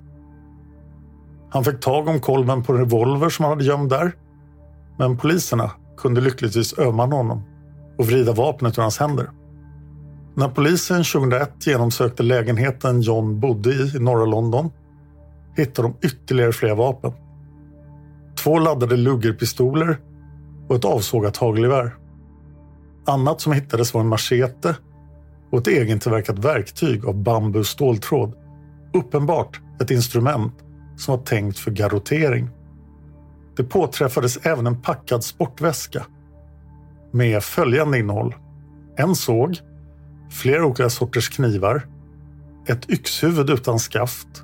Han 1.49 1.63
fick 1.63 1.79
tag 1.79 2.07
om 2.07 2.19
kolven 2.19 2.63
på 2.63 2.73
en 2.73 2.79
revolver 2.79 3.29
som 3.29 3.45
han 3.45 3.51
hade 3.51 3.63
gömd 3.63 3.89
där. 3.89 4.11
Men 4.97 5.17
poliserna 5.17 5.71
kunde 5.97 6.21
lyckligtvis 6.21 6.73
övermanna 6.73 7.15
honom 7.15 7.43
och 7.97 8.05
vrida 8.05 8.33
vapnet 8.33 8.77
ur 8.77 8.81
hans 8.81 8.99
händer. 8.99 9.29
När 10.35 10.47
polisen 10.49 11.03
2001 11.03 11.67
genomsökte 11.67 12.23
lägenheten 12.23 13.01
John 13.01 13.39
bodde 13.39 13.69
i 13.69 13.91
i 13.95 13.99
norra 13.99 14.25
London 14.25 14.71
hittade 15.55 15.87
de 15.87 16.07
ytterligare 16.07 16.51
flera 16.51 16.75
vapen. 16.75 17.11
Två 18.43 18.59
laddade 18.59 18.97
luggerpistoler 18.97 19.97
och 20.67 20.75
ett 20.75 20.85
avsågat 20.85 21.37
hagelgevär. 21.37 21.95
Annat 23.05 23.41
som 23.41 23.53
hittades 23.53 23.93
var 23.93 24.01
en 24.01 24.07
machete 24.07 24.75
och 25.51 25.59
ett 25.59 25.67
egentillverkat 25.67 26.39
verktyg 26.39 27.05
av 27.05 27.15
bambu 27.15 27.59
och 27.59 27.65
ståltråd. 27.65 28.33
Uppenbart 28.93 29.61
ett 29.81 29.91
instrument 29.91 30.53
som 30.97 31.17
var 31.17 31.23
tänkt 31.23 31.59
för 31.59 31.71
garrotering. 31.71 32.49
Det 33.55 33.63
påträffades 33.63 34.37
även 34.37 34.67
en 34.67 34.81
packad 34.81 35.23
sportväska 35.23 36.05
med 37.11 37.43
följande 37.43 37.99
innehåll. 37.99 38.35
En 38.97 39.15
såg, 39.15 39.57
flera 40.31 40.65
olika 40.65 40.89
sorters 40.89 41.29
knivar, 41.29 41.87
ett 42.67 42.89
yxhuvud 42.89 43.49
utan 43.49 43.79
skaft, 43.79 44.43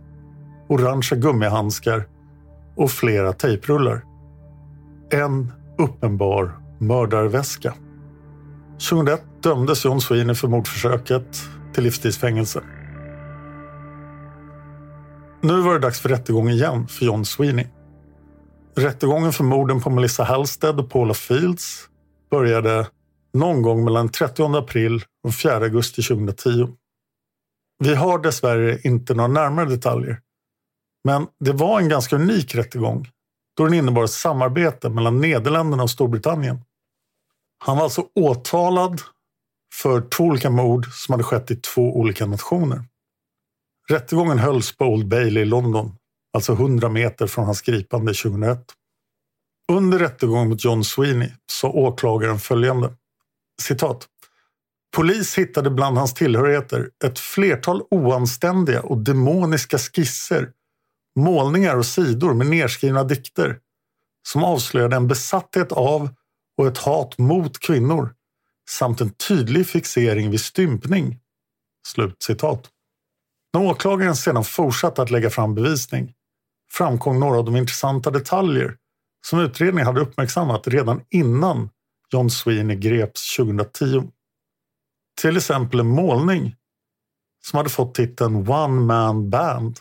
orangea 0.68 1.20
gummihandskar 1.20 2.08
och 2.76 2.92
flera 2.92 3.34
tejprullar. 3.34 4.06
En 5.10 5.54
uppenbar 5.78 6.58
mördarväska. 6.80 7.74
2001 8.90 9.22
dömdes 9.44 9.86
John 9.86 10.02
Sweeney 10.02 10.36
för 10.36 10.48
mordförsöket 10.48 11.42
till 11.74 11.84
livstidsfängelse. 11.84 12.62
Nu 15.42 15.62
var 15.62 15.74
det 15.74 15.80
dags 15.80 16.00
för 16.00 16.10
rättegång 16.10 16.50
igen 16.50 16.88
för 16.88 17.06
John 17.06 17.26
Sweeney. 17.26 17.68
Rättegången 18.76 19.34
för 19.34 19.44
morden 19.44 19.82
på 19.82 19.90
Melissa 19.90 20.24
Halstead 20.24 20.80
och 20.80 20.90
Paula 20.90 21.14
Fields 21.14 21.90
började 22.30 22.88
någon 23.34 23.62
gång 23.62 23.84
mellan 23.84 24.10
30 24.10 24.58
april 24.58 25.04
och 25.24 25.36
4 25.36 25.56
augusti 25.56 26.02
2010. 26.02 26.68
Vi 27.80 27.96
har 27.96 28.20
dessvärre 28.20 28.80
inte 28.84 29.14
några 29.14 29.28
närmare 29.28 29.66
detaljer. 29.66 30.22
Men 31.04 31.28
det 31.40 31.52
var 31.52 31.80
en 31.80 31.90
ganska 31.90 32.16
unik 32.16 32.56
rättegång 32.56 33.10
då 33.58 33.64
den 33.66 33.74
innebar 33.74 34.04
ett 34.04 34.12
samarbete 34.12 34.90
mellan 34.90 35.22
Nederländerna 35.22 35.84
och 35.84 35.90
Storbritannien. 35.90 36.62
Han 37.66 37.78
var 37.78 37.84
alltså 37.84 38.06
åtalad 38.16 39.02
för 39.74 40.02
två 40.02 40.24
olika 40.24 40.50
mord 40.50 40.86
som 40.86 41.14
hade 41.14 41.24
skett 41.24 41.52
i 41.52 41.56
två 41.56 41.98
olika 41.98 42.26
nationer. 42.26 42.84
Rättegången 43.90 44.40
hölls 44.40 44.78
på 44.78 44.86
Old 44.86 45.08
Bailey 45.08 45.44
i 45.44 45.46
London, 45.46 45.96
alltså 46.34 46.54
100 46.54 46.90
meter 46.90 47.28
från 47.28 47.46
hans 47.46 47.62
gripande 47.62 48.14
2001. 48.14 48.66
Under 49.72 50.00
rättegången 50.00 50.50
mot 50.50 50.64
John 50.64 50.84
Sweeney 50.84 51.30
sa 51.52 51.70
åklagaren 51.70 52.40
följande. 52.40 52.94
Citat. 53.62 54.08
Polis 54.96 55.38
hittade 55.38 55.70
bland 55.70 55.98
hans 55.98 56.14
tillhörigheter 56.14 56.90
ett 57.06 57.20
flertal 57.20 57.82
oanständiga 57.92 58.82
och 58.82 58.98
demoniska 58.98 59.78
skisser, 59.78 60.52
målningar 61.20 61.78
och 61.78 61.86
sidor 61.86 62.34
med 62.34 62.48
nedskrivna 62.48 63.04
dikter 63.04 63.60
som 64.28 64.44
avslöjade 64.44 64.96
en 64.96 65.08
besatthet 65.08 65.72
av 65.72 66.10
och 66.58 66.68
ett 66.68 66.78
hat 66.78 67.18
mot 67.18 67.60
kvinnor 67.60 68.14
samt 68.70 69.02
en 69.02 69.10
tydlig 69.10 69.68
fixering 69.68 70.32
vid 70.32 70.42
stympning. 70.42 71.20
Slut 71.88 72.24
citat. 72.24 72.70
När 73.54 73.62
åklagaren 73.62 74.16
sedan 74.16 74.44
fortsatte 74.44 75.02
att 75.02 75.12
lägga 75.12 75.30
fram 75.30 75.56
bevisning 75.56 76.14
framkom 76.72 77.20
några 77.20 77.38
av 77.38 77.46
de 77.46 77.56
intressanta 77.56 78.12
detaljer 78.12 78.78
som 79.28 79.40
utredningen 79.40 79.88
hade 79.88 80.02
uppmärksammat 80.02 80.68
redan 80.68 81.02
innan 81.10 81.70
John 82.14 82.30
Sweeney 82.30 82.78
greps 82.78 83.36
2010. 83.36 84.12
Till 85.22 85.38
exempel 85.38 85.80
en 85.80 85.88
målning 85.88 86.56
som 87.44 87.58
hade 87.58 87.70
fått 87.70 87.96
titeln 87.96 88.50
One 88.50 88.82
Man 88.82 89.30
Band. 89.30 89.80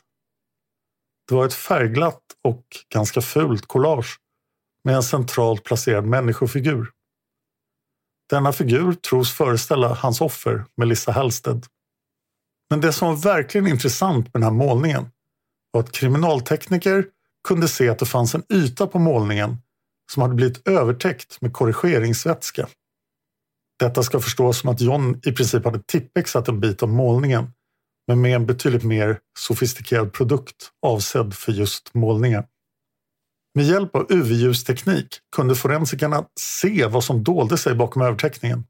Det 1.28 1.34
var 1.34 1.46
ett 1.46 1.54
färgglatt 1.54 2.22
och 2.44 2.64
ganska 2.94 3.20
fult 3.20 3.66
collage 3.66 4.18
med 4.84 4.94
en 4.94 5.02
centralt 5.02 5.64
placerad 5.64 6.04
människofigur. 6.04 6.90
Denna 8.30 8.52
figur 8.52 8.92
tros 8.92 9.32
föreställa 9.32 9.94
hans 9.94 10.20
offer 10.20 10.64
Melissa 10.76 11.12
Halstead. 11.12 11.66
Men 12.70 12.80
det 12.80 12.92
som 12.92 13.08
var 13.08 13.16
verkligen 13.16 13.66
intressant 13.66 14.24
med 14.24 14.32
den 14.32 14.42
här 14.42 14.50
målningen 14.50 15.10
var 15.70 15.80
att 15.80 15.92
kriminaltekniker 15.92 17.06
kunde 17.48 17.68
se 17.68 17.88
att 17.88 17.98
det 17.98 18.06
fanns 18.06 18.34
en 18.34 18.42
yta 18.52 18.86
på 18.86 18.98
målningen 18.98 19.56
som 20.12 20.22
hade 20.22 20.34
blivit 20.34 20.68
övertäckt 20.68 21.40
med 21.40 21.52
korrigeringsvätska. 21.52 22.68
Detta 23.78 24.02
ska 24.02 24.20
förstås 24.20 24.60
som 24.60 24.70
att 24.70 24.80
John 24.80 25.20
i 25.24 25.32
princip 25.32 25.64
hade 25.64 25.82
tippexat 25.86 26.48
en 26.48 26.60
bit 26.60 26.82
av 26.82 26.88
målningen 26.88 27.52
men 28.06 28.20
med 28.20 28.34
en 28.34 28.46
betydligt 28.46 28.84
mer 28.84 29.18
sofistikerad 29.38 30.12
produkt 30.12 30.70
avsedd 30.86 31.34
för 31.34 31.52
just 31.52 31.94
målningar. 31.94 32.46
Med 33.54 33.64
hjälp 33.64 33.96
av 33.96 34.06
UV-ljusteknik 34.12 35.18
kunde 35.36 35.54
forensikerna 35.54 36.26
se 36.40 36.86
vad 36.86 37.04
som 37.04 37.24
dolde 37.24 37.58
sig 37.58 37.74
bakom 37.74 38.02
övertäckningen. 38.02 38.64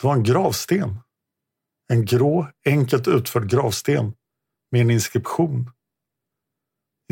Det 0.00 0.06
var 0.06 0.14
en 0.14 0.22
gravsten. 0.22 0.98
En 1.92 2.04
grå, 2.04 2.46
enkelt 2.66 3.08
utförd 3.08 3.50
gravsten 3.50 4.12
med 4.70 4.80
en 4.80 4.90
inskription. 4.90 5.70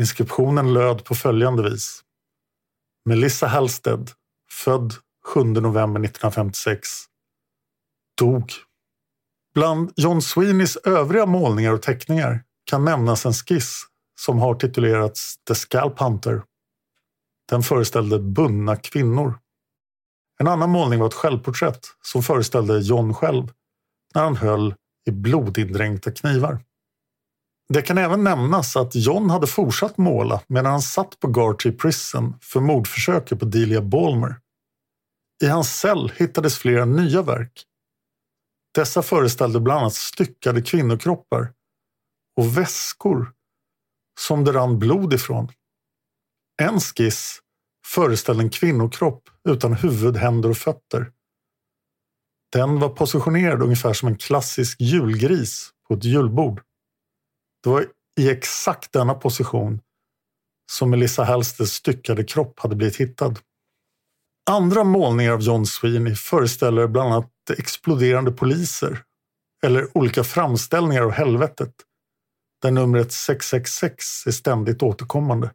Inskriptionen 0.01 0.73
löd 0.73 1.05
på 1.05 1.15
följande 1.15 1.69
vis. 1.69 2.01
Melissa 3.05 3.47
Halstead, 3.47 4.11
född 4.51 4.93
7 5.25 5.43
november 5.43 6.01
1956, 6.01 6.89
dog. 8.17 8.51
Bland 9.53 9.93
John 9.95 10.21
Sweeneys 10.21 10.77
övriga 10.77 11.25
målningar 11.25 11.73
och 11.73 11.81
teckningar 11.81 12.43
kan 12.65 12.85
nämnas 12.85 13.25
en 13.25 13.33
skiss 13.33 13.83
som 14.19 14.39
har 14.39 14.55
titulerats 14.55 15.37
The 15.47 15.55
Scalp 15.55 15.99
Hunter 15.99 16.41
den 17.49 17.63
föreställde 17.63 18.19
bundna 18.19 18.75
kvinnor. 18.75 19.39
En 20.39 20.47
annan 20.47 20.69
målning 20.69 20.99
var 20.99 21.07
ett 21.07 21.13
självporträtt 21.13 21.87
som 22.01 22.23
föreställde 22.23 22.79
John 22.79 23.13
själv 23.13 23.51
när 24.15 24.23
han 24.23 24.35
höll 24.35 24.75
i 25.05 25.11
blodindränkta 25.11 26.11
knivar. 26.11 26.59
Det 27.73 27.81
kan 27.81 27.97
även 27.97 28.23
nämnas 28.23 28.75
att 28.75 28.95
John 28.95 29.29
hade 29.29 29.47
fortsatt 29.47 29.97
måla 29.97 30.41
medan 30.47 30.71
han 30.71 30.81
satt 30.81 31.19
på 31.19 31.27
Gartree 31.27 31.71
Prison 31.71 32.37
för 32.41 32.59
mordförsöket 32.59 33.39
på 33.39 33.45
Delia 33.45 33.81
Balmer. 33.81 34.35
I 35.43 35.47
hans 35.47 35.79
cell 35.79 36.11
hittades 36.17 36.57
flera 36.57 36.85
nya 36.85 37.21
verk. 37.21 37.63
Dessa 38.75 39.01
föreställde 39.01 39.59
bland 39.59 39.79
annat 39.79 39.93
styckade 39.93 40.61
kvinnokroppar 40.61 41.53
och 42.37 42.57
väskor 42.57 43.31
som 44.19 44.43
det 44.43 44.51
rann 44.51 44.79
blod 44.79 45.13
ifrån. 45.13 45.51
En 46.61 46.79
skiss 46.79 47.39
föreställde 47.85 48.43
en 48.43 48.49
kvinnokropp 48.49 49.29
utan 49.49 49.73
huvud, 49.73 50.17
händer 50.17 50.49
och 50.49 50.57
fötter. 50.57 51.11
Den 52.51 52.79
var 52.79 52.89
positionerad 52.89 53.61
ungefär 53.61 53.93
som 53.93 54.07
en 54.07 54.17
klassisk 54.17 54.81
julgris 54.81 55.69
på 55.87 55.93
ett 55.93 56.03
julbord. 56.03 56.61
Det 57.63 57.69
var 57.69 57.85
i 58.19 58.29
exakt 58.29 58.91
denna 58.91 59.13
position 59.13 59.81
som 60.71 60.89
Melissa 60.89 61.23
Halsteds 61.23 61.71
styckade 61.71 62.23
kropp 62.23 62.59
hade 62.59 62.75
blivit 62.75 62.97
hittad. 62.97 63.35
Andra 64.49 64.83
målningar 64.83 65.31
av 65.31 65.41
John 65.41 65.65
Sweeney 65.65 66.15
föreställer 66.15 66.87
bland 66.87 67.13
annat 67.13 67.29
exploderande 67.57 68.31
poliser 68.31 69.03
eller 69.63 69.97
olika 69.97 70.23
framställningar 70.23 71.01
av 71.01 71.11
helvetet 71.11 71.73
där 72.61 72.71
numret 72.71 73.11
666 73.11 74.27
är 74.27 74.31
ständigt 74.31 74.83
återkommande 74.83 75.51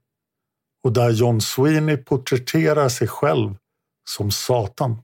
och 0.84 0.92
där 0.92 1.10
John 1.10 1.40
Sweeney 1.40 1.96
porträtterar 1.96 2.88
sig 2.88 3.08
själv 3.08 3.56
som 4.10 4.30
Satan. 4.30 5.02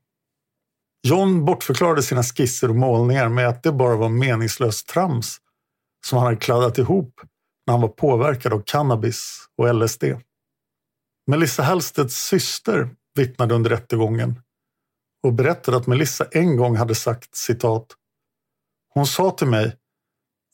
John 1.09 1.45
bortförklarade 1.45 2.03
sina 2.03 2.23
skisser 2.23 2.69
och 2.69 2.77
målningar 2.77 3.29
med 3.29 3.49
att 3.49 3.63
det 3.63 3.73
bara 3.73 3.97
var 3.97 4.09
meningslöst 4.09 4.89
trams 4.89 5.41
som 6.07 6.19
han 6.19 6.27
hade 6.27 6.37
kladdat 6.37 6.79
ihop 6.79 7.21
när 7.67 7.75
han 7.75 7.81
var 7.81 7.89
påverkad 7.89 8.53
av 8.53 8.63
cannabis 8.67 9.47
och 9.57 9.75
LSD. 9.75 10.05
Melissa 11.27 11.63
Hallstedts 11.63 12.27
syster 12.27 12.97
vittnade 13.15 13.55
under 13.55 13.71
rättegången 13.71 14.43
och 15.23 15.33
berättade 15.33 15.77
att 15.77 15.87
Melissa 15.87 16.25
en 16.25 16.57
gång 16.57 16.77
hade 16.77 16.95
sagt 16.95 17.35
citat. 17.35 17.87
Hon 18.95 19.07
sa 19.07 19.31
till 19.31 19.47
mig 19.47 19.77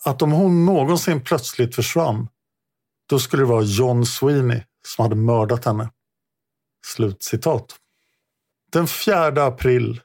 att 0.04 0.22
om 0.22 0.32
hon 0.32 0.66
någonsin 0.66 1.20
plötsligt 1.20 1.74
försvann, 1.74 2.28
då 3.08 3.18
skulle 3.18 3.42
det 3.42 3.46
vara 3.46 3.62
John 3.62 4.06
Sweeney 4.06 4.62
som 4.87 5.02
hade 5.02 5.16
mördat 5.16 5.64
henne. 5.64 5.90
Slut 6.87 7.22
citat. 7.22 7.76
Den 8.72 8.87
4 8.87 9.44
april 9.44 10.00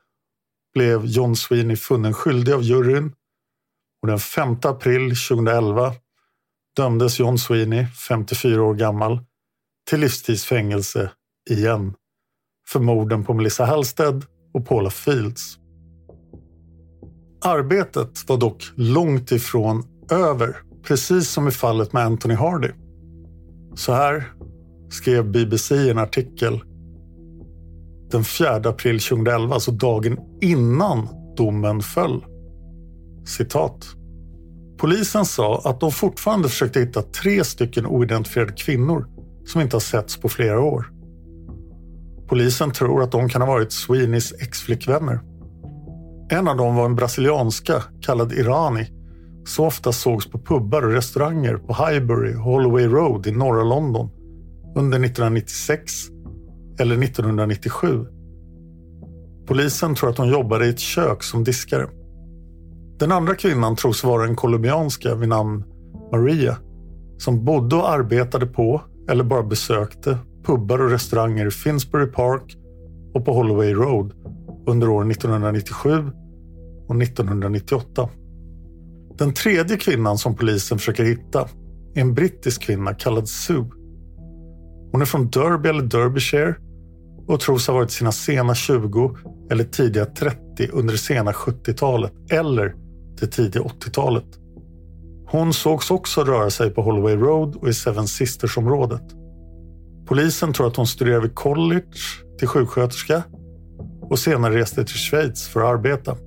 blev 0.73 1.05
John 1.05 1.35
Sweeney 1.35 1.75
funnen 1.75 2.13
skyldig 2.13 2.53
av 2.53 2.61
juryn 2.61 3.15
och 4.03 4.07
den 4.07 4.19
5 4.19 4.57
april 4.63 5.15
2011 5.29 5.93
dömdes 6.77 7.19
John 7.19 7.37
Sweeney, 7.37 7.85
54 7.85 8.63
år 8.63 8.73
gammal, 8.73 9.19
till 9.89 9.99
livstidsfängelse 9.99 11.11
igen 11.49 11.93
för 12.67 12.79
morden 12.79 13.23
på 13.23 13.33
Melissa 13.33 13.65
Halstead 13.65 14.25
och 14.53 14.67
Paula 14.67 14.89
Fields. 14.89 15.57
Arbetet 17.45 18.29
var 18.29 18.37
dock 18.37 18.63
långt 18.75 19.31
ifrån 19.31 19.83
över, 20.11 20.57
precis 20.83 21.29
som 21.29 21.47
i 21.47 21.51
fallet 21.51 21.93
med 21.93 22.03
Anthony 22.03 22.33
Hardy. 22.33 22.69
Så 23.75 23.93
här 23.93 24.33
skrev 24.89 25.31
BBC 25.31 25.75
i 25.75 25.89
en 25.89 25.97
artikel 25.97 26.63
den 28.11 28.23
4 28.23 28.55
april 28.55 28.99
2011, 28.99 29.53
alltså 29.53 29.71
dagen 29.71 30.17
innan 30.41 31.07
domen 31.37 31.81
föll. 31.81 32.32
Citat. 33.25 33.85
Polisen 34.77 35.25
sa 35.25 35.61
att 35.65 35.79
de 35.79 35.91
fortfarande 35.91 36.49
försökte 36.49 36.79
hitta 36.79 37.01
tre 37.01 37.43
stycken 37.43 37.85
oidentifierade 37.85 38.53
kvinnor 38.53 39.07
som 39.45 39.61
inte 39.61 39.75
har 39.75 39.81
setts 39.81 40.17
på 40.17 40.29
flera 40.29 40.61
år. 40.61 40.91
Polisen 42.27 42.71
tror 42.71 43.03
att 43.03 43.11
de 43.11 43.29
kan 43.29 43.41
ha 43.41 43.47
varit 43.47 43.71
Sweeneys 43.71 44.33
exflickvänner. 44.33 45.19
En 46.29 46.47
av 46.47 46.57
dem 46.57 46.75
var 46.75 46.85
en 46.85 46.95
brasilianska 46.95 47.83
kallad 48.01 48.33
Irani 48.33 48.87
som 49.45 49.65
ofta 49.65 49.91
sågs 49.91 50.31
på 50.31 50.39
pubbar 50.39 50.81
och 50.81 50.91
restauranger 50.91 51.57
på 51.57 51.73
Highbury 51.73 52.35
och 52.35 52.41
Holloway 52.41 52.85
Road 52.87 53.27
i 53.27 53.31
norra 53.31 53.63
London 53.63 54.09
under 54.75 54.99
1996 54.99 55.93
eller 56.79 57.03
1997. 57.03 58.05
Polisen 59.47 59.95
tror 59.95 60.09
att 60.09 60.17
hon 60.17 60.29
jobbade 60.29 60.65
i 60.65 60.69
ett 60.69 60.79
kök 60.79 61.23
som 61.23 61.43
diskare. 61.43 61.87
Den 62.99 63.11
andra 63.11 63.35
kvinnan 63.35 63.75
tros 63.75 64.03
vara 64.03 64.25
en 64.25 64.35
colombianska 64.35 65.15
vid 65.15 65.29
namn 65.29 65.63
Maria 66.11 66.57
som 67.17 67.45
bodde 67.45 67.75
och 67.75 67.89
arbetade 67.89 68.45
på, 68.45 68.81
eller 69.09 69.23
bara 69.23 69.43
besökte, 69.43 70.17
pubbar 70.45 70.81
och 70.81 70.89
restauranger 70.89 71.45
i 71.45 71.51
Finsbury 71.51 72.07
Park 72.07 72.57
och 73.13 73.25
på 73.25 73.33
Holloway 73.33 73.73
Road 73.73 74.13
under 74.67 74.89
åren 74.89 75.11
1997 75.11 75.89
och 76.87 77.01
1998. 77.01 78.09
Den 79.17 79.33
tredje 79.33 79.77
kvinnan 79.77 80.17
som 80.17 80.35
polisen 80.35 80.77
försöker 80.77 81.03
hitta 81.03 81.47
är 81.95 82.01
en 82.01 82.13
brittisk 82.13 82.61
kvinna 82.61 82.93
kallad 82.93 83.29
Sue. 83.29 83.69
Hon 84.91 85.01
är 85.01 85.05
från 85.05 85.29
Derby 85.29 85.69
eller 85.69 85.83
Derbyshire 85.83 86.55
och 87.27 87.39
tros 87.39 87.67
ha 87.67 87.73
varit 87.73 87.91
sina 87.91 88.11
sena 88.11 88.55
20 88.55 89.17
eller 89.51 89.63
tidiga 89.63 90.05
30 90.05 90.67
under 90.73 90.91
det 90.91 90.97
sena 90.97 91.31
70-talet 91.31 92.13
eller 92.31 92.75
det 93.23 93.31
tidiga 93.31 93.63
80-talet. 93.63 94.25
Hon 95.27 95.53
sågs 95.53 95.91
också 95.91 96.23
röra 96.23 96.49
sig 96.49 96.69
på 96.69 96.81
Holloway 96.81 97.15
Road 97.15 97.55
och 97.55 97.69
i 97.69 97.73
Seven 97.73 98.07
Sisters-området. 98.07 99.01
Polisen 100.05 100.53
tror 100.53 100.67
att 100.67 100.75
hon 100.75 100.87
studerade 100.87 101.21
vid 101.21 101.35
college 101.35 101.99
till 102.39 102.47
sjuksköterska 102.47 103.23
och 104.01 104.19
senare 104.19 104.55
reste 104.55 104.85
till 104.85 104.95
Schweiz 104.95 105.47
för 105.47 105.59
att 105.59 105.67
arbeta. 105.67 106.17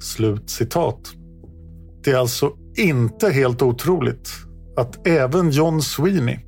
Slut 0.00 0.50
citat. 0.50 1.00
Det 2.04 2.10
är 2.10 2.16
alltså 2.16 2.52
inte 2.76 3.30
helt 3.30 3.62
otroligt 3.62 4.30
att 4.76 5.06
även 5.06 5.50
John 5.50 5.82
Sweeney 5.82 6.38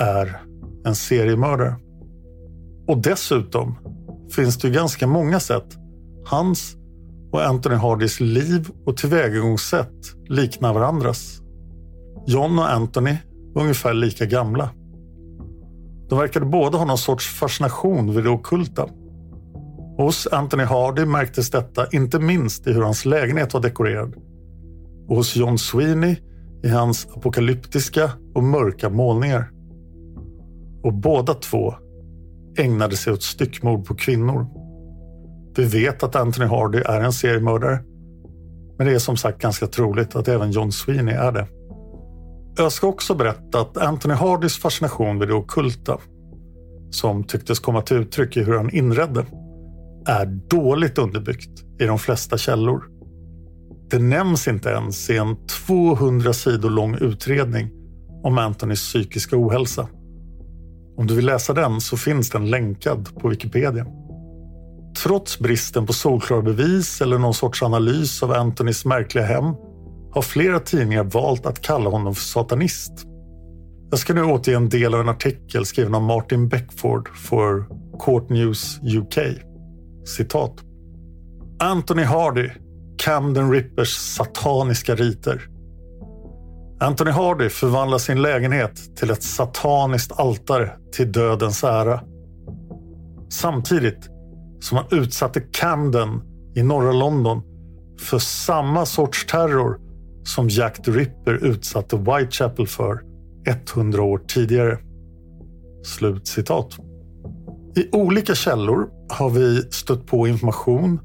är 0.00 0.42
en 0.84 0.94
seriemördare. 0.94 1.76
Och 2.88 2.98
dessutom 2.98 3.74
finns 4.34 4.58
det 4.58 4.68
ju 4.68 4.74
ganska 4.74 5.06
många 5.06 5.40
sätt 5.40 5.76
hans 6.24 6.76
och 7.32 7.44
Anthony 7.44 7.76
Hardys 7.76 8.20
liv 8.20 8.68
och 8.86 8.96
tillvägagångssätt 8.96 10.14
liknar 10.28 10.74
varandras. 10.74 11.40
John 12.26 12.58
och 12.58 12.72
Anthony 12.72 13.16
var 13.54 13.62
ungefär 13.62 13.94
lika 13.94 14.26
gamla. 14.26 14.70
De 16.08 16.18
verkade 16.18 16.46
båda 16.46 16.78
ha 16.78 16.84
någon 16.84 16.98
sorts 16.98 17.28
fascination 17.28 18.14
vid 18.14 18.24
det 18.24 18.30
okulta. 18.30 18.88
Hos 19.96 20.26
Anthony 20.26 20.64
Hardy 20.64 21.04
märktes 21.04 21.50
detta 21.50 21.86
inte 21.92 22.18
minst 22.18 22.66
i 22.66 22.72
hur 22.72 22.82
hans 22.82 23.04
lägenhet 23.04 23.54
var 23.54 23.60
dekorerad. 23.60 24.14
Och 25.08 25.16
hos 25.16 25.36
John 25.36 25.58
Sweeney 25.58 26.16
i 26.62 26.68
hans 26.68 27.06
apokalyptiska 27.16 28.10
och 28.34 28.42
mörka 28.42 28.90
målningar. 28.90 29.50
Och 30.82 30.94
båda 30.94 31.34
två 31.34 31.74
ägnade 32.58 32.96
sig 32.96 33.12
åt 33.12 33.22
styckmord 33.22 33.86
på 33.86 33.94
kvinnor. 33.94 34.61
Vi 35.56 35.64
vet 35.64 36.02
att 36.02 36.16
Anthony 36.16 36.46
Hardy 36.46 36.78
är 36.78 37.00
en 37.00 37.12
seriemördare. 37.12 37.78
Men 38.78 38.86
det 38.86 38.94
är 38.94 38.98
som 38.98 39.16
sagt 39.16 39.42
ganska 39.42 39.66
troligt 39.66 40.16
att 40.16 40.28
även 40.28 40.50
John 40.50 40.72
Sweeney 40.72 41.14
är 41.14 41.32
det. 41.32 41.46
Jag 42.56 42.72
ska 42.72 42.86
också 42.86 43.14
berätta 43.14 43.60
att 43.60 43.76
Anthony 43.76 44.14
Hardys 44.14 44.58
fascination 44.58 45.18
vid 45.18 45.28
det 45.28 45.34
okulta, 45.34 45.98
som 46.90 47.24
tycktes 47.24 47.60
komma 47.60 47.82
till 47.82 47.96
uttryck 47.96 48.36
i 48.36 48.42
hur 48.42 48.56
han 48.56 48.70
inredde, 48.70 49.26
är 50.06 50.26
dåligt 50.26 50.98
underbyggt 50.98 51.64
i 51.80 51.84
de 51.84 51.98
flesta 51.98 52.38
källor. 52.38 52.84
Det 53.90 53.98
nämns 53.98 54.48
inte 54.48 54.68
ens 54.68 55.10
i 55.10 55.16
en 55.16 55.36
200 55.66 56.32
sidor 56.32 56.70
lång 56.70 56.94
utredning 56.94 57.70
om 58.22 58.38
Anthonys 58.38 58.80
psykiska 58.80 59.36
ohälsa. 59.36 59.88
Om 60.96 61.06
du 61.06 61.14
vill 61.14 61.26
läsa 61.26 61.52
den 61.52 61.80
så 61.80 61.96
finns 61.96 62.30
den 62.30 62.50
länkad 62.50 63.08
på 63.20 63.28
Wikipedia. 63.28 63.86
Trots 64.94 65.38
bristen 65.38 65.86
på 65.86 65.92
solklara 65.92 66.42
bevis 66.42 67.00
eller 67.00 67.18
någon 67.18 67.34
sorts 67.34 67.62
analys 67.62 68.22
av 68.22 68.32
Antonys 68.32 68.84
märkliga 68.84 69.24
hem 69.24 69.44
har 70.12 70.22
flera 70.22 70.60
tidningar 70.60 71.04
valt 71.04 71.46
att 71.46 71.62
kalla 71.62 71.90
honom 71.90 72.14
för 72.14 72.22
satanist. 72.22 72.92
Jag 73.90 73.98
ska 73.98 74.14
nu 74.14 74.24
återge 74.24 74.56
en 74.56 74.68
del 74.68 74.94
av 74.94 75.00
en 75.00 75.08
artikel 75.08 75.66
skriven 75.66 75.94
av 75.94 76.02
Martin 76.02 76.48
Beckford 76.48 77.16
för 77.16 77.64
Court 77.98 78.28
News 78.30 78.80
UK. 78.82 79.18
Citat. 80.06 80.54
Anthony 81.58 82.02
Hardy, 82.02 82.50
Camden 82.98 83.52
Rippers 83.52 83.88
sataniska 83.88 84.94
riter. 84.94 85.48
Anthony 86.80 87.10
Hardy 87.10 87.48
förvandlar 87.48 87.98
sin 87.98 88.22
lägenhet 88.22 88.96
till 88.96 89.10
ett 89.10 89.22
sataniskt 89.22 90.12
altare 90.12 90.70
till 90.92 91.12
dödens 91.12 91.64
ära. 91.64 92.00
Samtidigt 93.28 94.11
som 94.62 94.76
han 94.76 94.86
utsatte 94.90 95.40
Camden 95.40 96.20
i 96.54 96.62
norra 96.62 96.92
London 96.92 97.42
för 98.00 98.18
samma 98.18 98.86
sorts 98.86 99.26
terror 99.26 99.78
som 100.24 100.48
Jack 100.48 100.82
the 100.82 100.90
Ripper 100.90 101.44
utsatte 101.44 101.96
Whitechapel 101.96 102.66
för 102.66 103.00
100 103.76 104.02
år 104.02 104.18
tidigare. 104.28 104.78
Slut 105.84 106.26
citat. 106.26 106.78
I 107.76 107.88
olika 107.92 108.34
källor 108.34 108.88
har 109.10 109.30
vi 109.30 109.62
stött 109.70 110.06
på 110.06 110.26
information 110.26 111.00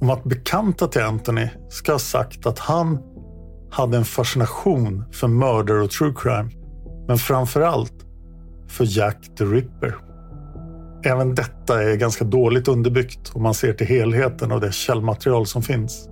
om 0.00 0.10
att 0.10 0.24
bekanta 0.24 0.88
till 0.88 1.02
Anthony 1.02 1.48
ska 1.68 1.92
ha 1.92 1.98
sagt 1.98 2.46
att 2.46 2.58
han 2.58 2.98
hade 3.70 3.96
en 3.96 4.04
fascination 4.04 5.04
för 5.12 5.28
mördare 5.28 5.82
och 5.82 5.90
true 5.90 6.14
crime. 6.16 6.50
Men 7.08 7.18
framför 7.18 7.60
allt 7.60 7.92
för 8.68 8.98
Jack 8.98 9.36
the 9.38 9.44
Ripper. 9.44 10.05
Även 11.04 11.34
detta 11.34 11.82
är 11.82 11.96
ganska 11.96 12.24
dåligt 12.24 12.68
underbyggt 12.68 13.30
om 13.34 13.42
man 13.42 13.54
ser 13.54 13.72
till 13.72 13.86
helheten 13.86 14.52
av 14.52 14.60
det 14.60 14.72
källmaterial 14.72 15.46
som 15.46 15.62
finns. 15.62 16.08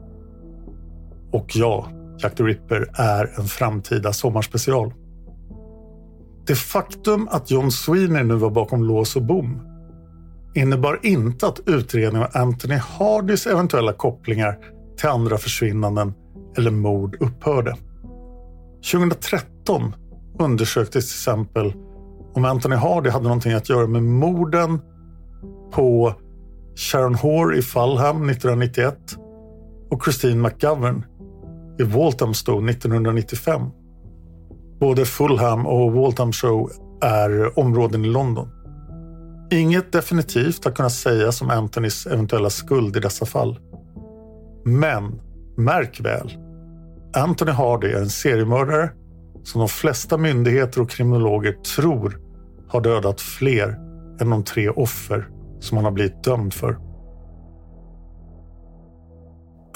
Och 1.33 1.57
ja, 1.57 1.89
Jack 2.19 2.35
the 2.35 2.43
Ripper 2.43 2.91
är 2.95 3.33
en 3.39 3.45
framtida 3.45 4.13
sommarspecial. 4.13 4.93
Det 6.47 6.55
faktum 6.55 7.29
att 7.31 7.51
John 7.51 7.71
Sweeney 7.71 8.23
nu 8.23 8.35
var 8.35 8.51
bakom 8.51 8.85
lås 8.85 9.17
och 9.17 9.23
bom 9.23 9.61
innebar 10.55 11.01
inte 11.03 11.47
att 11.47 11.61
utredningen 11.67 12.23
av 12.23 12.31
Anthony 12.33 12.75
Hardys 12.75 13.47
eventuella 13.47 13.93
kopplingar 13.93 14.59
till 14.97 15.09
andra 15.09 15.39
försvinnanden 15.39 16.15
eller 16.57 16.71
mord 16.71 17.17
upphörde. 17.21 17.77
2013 18.93 19.95
undersöktes 20.39 20.93
till 20.93 21.33
exempel 21.33 21.73
om 22.35 22.45
Anthony 22.45 22.77
Hardy 22.77 23.11
hade 23.11 23.25
någonting 23.25 23.53
att 23.53 23.69
göra 23.69 23.87
med 23.87 24.03
morden 24.03 24.81
på 25.73 26.15
Sharon 26.77 27.15
Hoare 27.15 27.57
i 27.57 27.63
Fulham 27.63 28.29
1991 28.29 28.99
och 29.91 30.05
Christine 30.05 30.43
McGovern 30.43 31.05
i 31.79 31.83
Walthamstow 31.83 32.69
1995. 32.69 33.63
Både 34.81 35.05
Fulham 35.05 35.67
och 35.67 35.93
Walthamstow 35.93 36.71
är 37.03 37.59
områden 37.59 38.05
i 38.05 38.09
London. 38.09 38.49
Inget 39.51 39.93
definitivt 39.93 40.65
har 40.65 40.73
kunnat 40.73 40.93
sägas 40.93 41.43
om 41.43 41.51
Anthonys 41.51 42.07
eventuella 42.07 42.51
skuld 42.51 42.97
i 42.97 43.01
dessa 43.01 43.27
fall. 43.27 43.59
Men, 44.65 45.21
märk 45.57 46.01
väl, 46.01 46.33
Anthony 47.17 47.51
Hardy 47.51 47.89
är 47.89 48.01
en 48.01 48.09
seriemördare 48.09 48.91
som 49.43 49.59
de 49.59 49.69
flesta 49.69 50.17
myndigheter 50.17 50.81
och 50.81 50.91
kriminologer 50.91 51.53
tror 51.53 52.24
har 52.75 52.81
dödat 52.81 53.21
fler 53.21 53.69
än 54.21 54.31
de 54.31 54.45
tre 54.45 54.69
offer 54.69 55.29
som 55.61 55.77
han 55.77 55.85
har 55.85 55.93
blivit 55.93 56.25
dömd 56.25 56.55
för. 56.55 56.79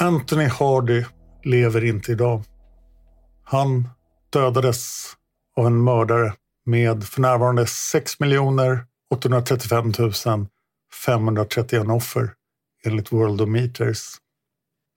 Anthony 0.01 0.45
Hardy 0.45 1.05
lever 1.45 1.85
inte 1.85 2.13
idag. 2.13 2.43
Han 3.45 3.89
dödades 4.31 5.13
av 5.57 5.67
en 5.67 5.85
mördare 5.85 6.33
med 6.67 7.05
för 7.05 7.21
närvarande 7.21 7.67
6 7.67 8.13
835 9.15 9.93
531 11.05 11.89
offer 11.89 12.31
enligt 12.85 13.13
World 13.13 13.41
of 13.41 13.49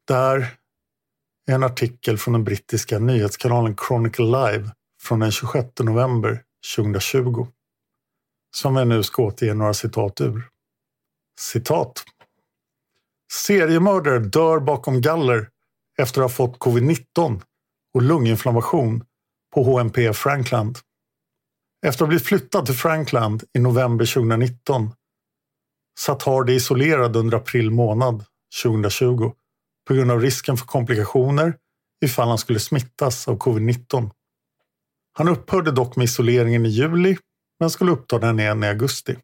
Det 0.07 0.13
här 0.13 0.47
är 1.47 1.55
en 1.55 1.63
artikel 1.63 2.17
från 2.17 2.33
den 2.33 2.43
brittiska 2.43 2.99
nyhetskanalen 2.99 3.75
Chronicle 3.87 4.25
Live 4.25 4.71
från 5.01 5.19
den 5.19 5.31
26 5.31 5.67
november 5.79 6.41
2020 6.75 7.47
som 8.55 8.75
jag 8.75 8.87
nu 8.87 9.03
ska 9.03 9.23
återge 9.23 9.53
några 9.53 9.73
citat 9.73 10.21
ur. 10.21 10.47
Citat. 11.39 12.03
Seriemördare 13.33 14.19
dör 14.19 14.59
bakom 14.59 15.01
galler 15.01 15.49
efter 15.97 16.21
att 16.21 16.31
ha 16.31 16.35
fått 16.35 16.57
covid-19 16.57 17.41
och 17.93 18.01
lunginflammation 18.01 19.03
på 19.53 19.63
HMP 19.63 20.13
Frankland. 20.13 20.77
Efter 21.85 21.97
att 21.97 21.99
ha 21.99 22.07
blivit 22.07 22.27
flyttad 22.27 22.65
till 22.65 22.75
Frankland 22.75 23.43
i 23.53 23.59
november 23.59 24.13
2019 24.13 24.91
satt 25.99 26.23
Hardy 26.23 26.53
isolerad 26.53 27.15
under 27.15 27.37
april 27.37 27.71
månad 27.71 28.25
2020 28.63 29.33
på 29.87 29.93
grund 29.93 30.11
av 30.11 30.21
risken 30.21 30.57
för 30.57 30.65
komplikationer 30.65 31.57
ifall 32.05 32.27
han 32.27 32.37
skulle 32.37 32.59
smittas 32.59 33.27
av 33.27 33.37
covid-19. 33.37 34.11
Han 35.13 35.27
upphörde 35.27 35.71
dock 35.71 35.95
med 35.95 36.03
isoleringen 36.03 36.65
i 36.65 36.69
juli 36.69 37.17
men 37.61 37.69
skulle 37.69 37.91
uppta 37.91 38.19
den 38.19 38.39
igen 38.39 38.63
i 38.63 38.67
augusti. 38.67 39.17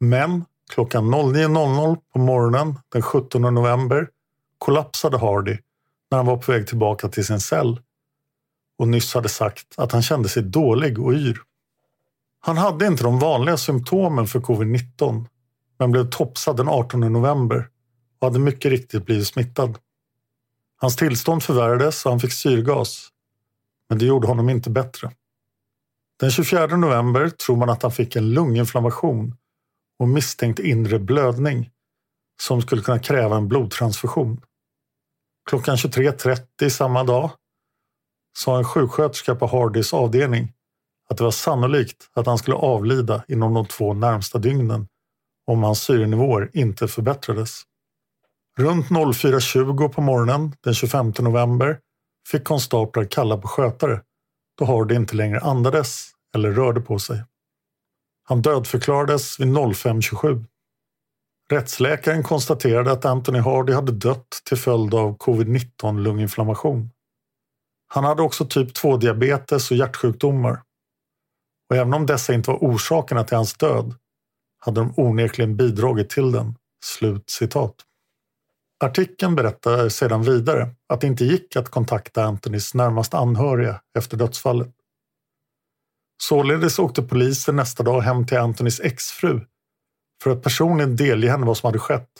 Men 0.00 0.44
klockan 0.72 1.14
09.00 1.14 1.98
på 2.12 2.18
morgonen 2.18 2.78
den 2.92 3.02
17 3.02 3.42
november 3.42 4.08
kollapsade 4.58 5.18
Hardy 5.18 5.58
när 6.10 6.18
han 6.18 6.26
var 6.26 6.36
på 6.36 6.52
väg 6.52 6.66
tillbaka 6.66 7.08
till 7.08 7.26
sin 7.26 7.40
cell 7.40 7.80
och 8.78 8.88
nyss 8.88 9.14
hade 9.14 9.28
sagt 9.28 9.74
att 9.76 9.92
han 9.92 10.02
kände 10.02 10.28
sig 10.28 10.42
dålig 10.42 10.98
och 10.98 11.12
yr. 11.12 11.38
Han 12.40 12.56
hade 12.56 12.86
inte 12.86 13.04
de 13.04 13.18
vanliga 13.18 13.56
symptomen 13.56 14.26
för 14.26 14.40
covid-19 14.40 15.26
men 15.78 15.92
blev 15.92 16.10
topsad 16.10 16.56
den 16.56 16.68
18 16.68 17.00
november 17.00 17.68
och 18.18 18.26
hade 18.26 18.38
mycket 18.38 18.70
riktigt 18.70 19.06
blivit 19.06 19.26
smittad. 19.26 19.78
Hans 20.76 20.96
tillstånd 20.96 21.42
förvärrades 21.42 22.04
och 22.04 22.10
han 22.10 22.20
fick 22.20 22.32
syrgas 22.32 23.08
men 23.88 23.98
det 23.98 24.06
gjorde 24.06 24.26
honom 24.26 24.48
inte 24.48 24.70
bättre. 24.70 25.10
Den 26.20 26.30
24 26.30 26.66
november 26.66 27.28
tror 27.28 27.56
man 27.56 27.70
att 27.70 27.82
han 27.82 27.92
fick 27.92 28.16
en 28.16 28.30
lunginflammation 28.30 29.34
och 29.98 30.08
misstänkt 30.08 30.58
inre 30.58 30.98
blödning 30.98 31.70
som 32.42 32.62
skulle 32.62 32.82
kunna 32.82 32.98
kräva 32.98 33.36
en 33.36 33.48
blodtransfusion. 33.48 34.40
Klockan 35.50 35.76
23.30 35.76 36.68
samma 36.68 37.04
dag 37.04 37.30
sa 38.38 38.58
en 38.58 38.64
sjuksköterska 38.64 39.34
på 39.34 39.46
Hardys 39.46 39.94
avdelning 39.94 40.52
att 41.08 41.16
det 41.16 41.24
var 41.24 41.30
sannolikt 41.30 42.10
att 42.14 42.26
han 42.26 42.38
skulle 42.38 42.56
avlida 42.56 43.24
inom 43.28 43.54
de 43.54 43.66
två 43.66 43.94
närmsta 43.94 44.38
dygnen 44.38 44.88
om 45.46 45.62
hans 45.62 45.80
syrenivåer 45.80 46.50
inte 46.52 46.88
förbättrades. 46.88 47.62
Runt 48.58 48.86
04.20 48.88 49.88
på 49.88 50.00
morgonen 50.00 50.56
den 50.64 50.74
25 50.74 51.12
november 51.18 51.78
fick 52.28 52.44
konstaplar 52.44 53.04
kalla 53.04 53.36
på 53.36 53.48
skötare 53.48 54.00
då 54.58 54.64
Hardy 54.64 54.94
inte 54.94 55.16
längre 55.16 55.40
andades 55.40 56.10
eller 56.34 56.50
rörde 56.50 56.80
på 56.80 56.98
sig. 56.98 57.24
Han 58.24 58.42
dödförklarades 58.42 59.40
vid 59.40 59.48
05.27. 59.48 60.44
Rättsläkaren 61.50 62.22
konstaterade 62.22 62.92
att 62.92 63.04
Anthony 63.04 63.38
Hardy 63.38 63.72
hade 63.72 63.92
dött 63.92 64.30
till 64.44 64.56
följd 64.56 64.94
av 64.94 65.18
covid-19 65.18 66.00
lunginflammation. 66.02 66.90
Han 67.88 68.04
hade 68.04 68.22
också 68.22 68.46
typ 68.46 68.76
2-diabetes 68.76 69.70
och 69.70 69.76
hjärtsjukdomar. 69.76 70.62
Och 71.70 71.76
även 71.76 71.94
om 71.94 72.06
dessa 72.06 72.34
inte 72.34 72.50
var 72.50 72.58
orsakerna 72.58 73.24
till 73.24 73.36
hans 73.36 73.54
död 73.54 73.94
hade 74.58 74.80
de 74.80 74.94
onekligen 74.96 75.56
bidragit 75.56 76.10
till 76.10 76.32
den. 76.32 76.56
Slut 76.84 77.30
citat. 77.30 77.74
Artikeln 78.84 79.34
berättar 79.34 79.88
sedan 79.88 80.22
vidare 80.22 80.74
att 80.88 81.00
det 81.00 81.06
inte 81.06 81.24
gick 81.24 81.56
att 81.56 81.68
kontakta 81.68 82.24
Antonys 82.24 82.74
närmast 82.74 83.14
anhöriga 83.14 83.80
efter 83.98 84.16
dödsfallet. 84.16 84.74
Således 86.22 86.78
åkte 86.78 87.02
polisen 87.02 87.56
nästa 87.56 87.82
dag 87.82 88.00
hem 88.00 88.26
till 88.26 88.38
Antonys 88.38 88.80
exfru 88.80 89.40
för 90.22 90.30
att 90.30 90.42
personligen 90.42 90.96
delge 90.96 91.30
henne 91.30 91.46
vad 91.46 91.56
som 91.56 91.66
hade 91.66 91.78
skett. 91.78 92.10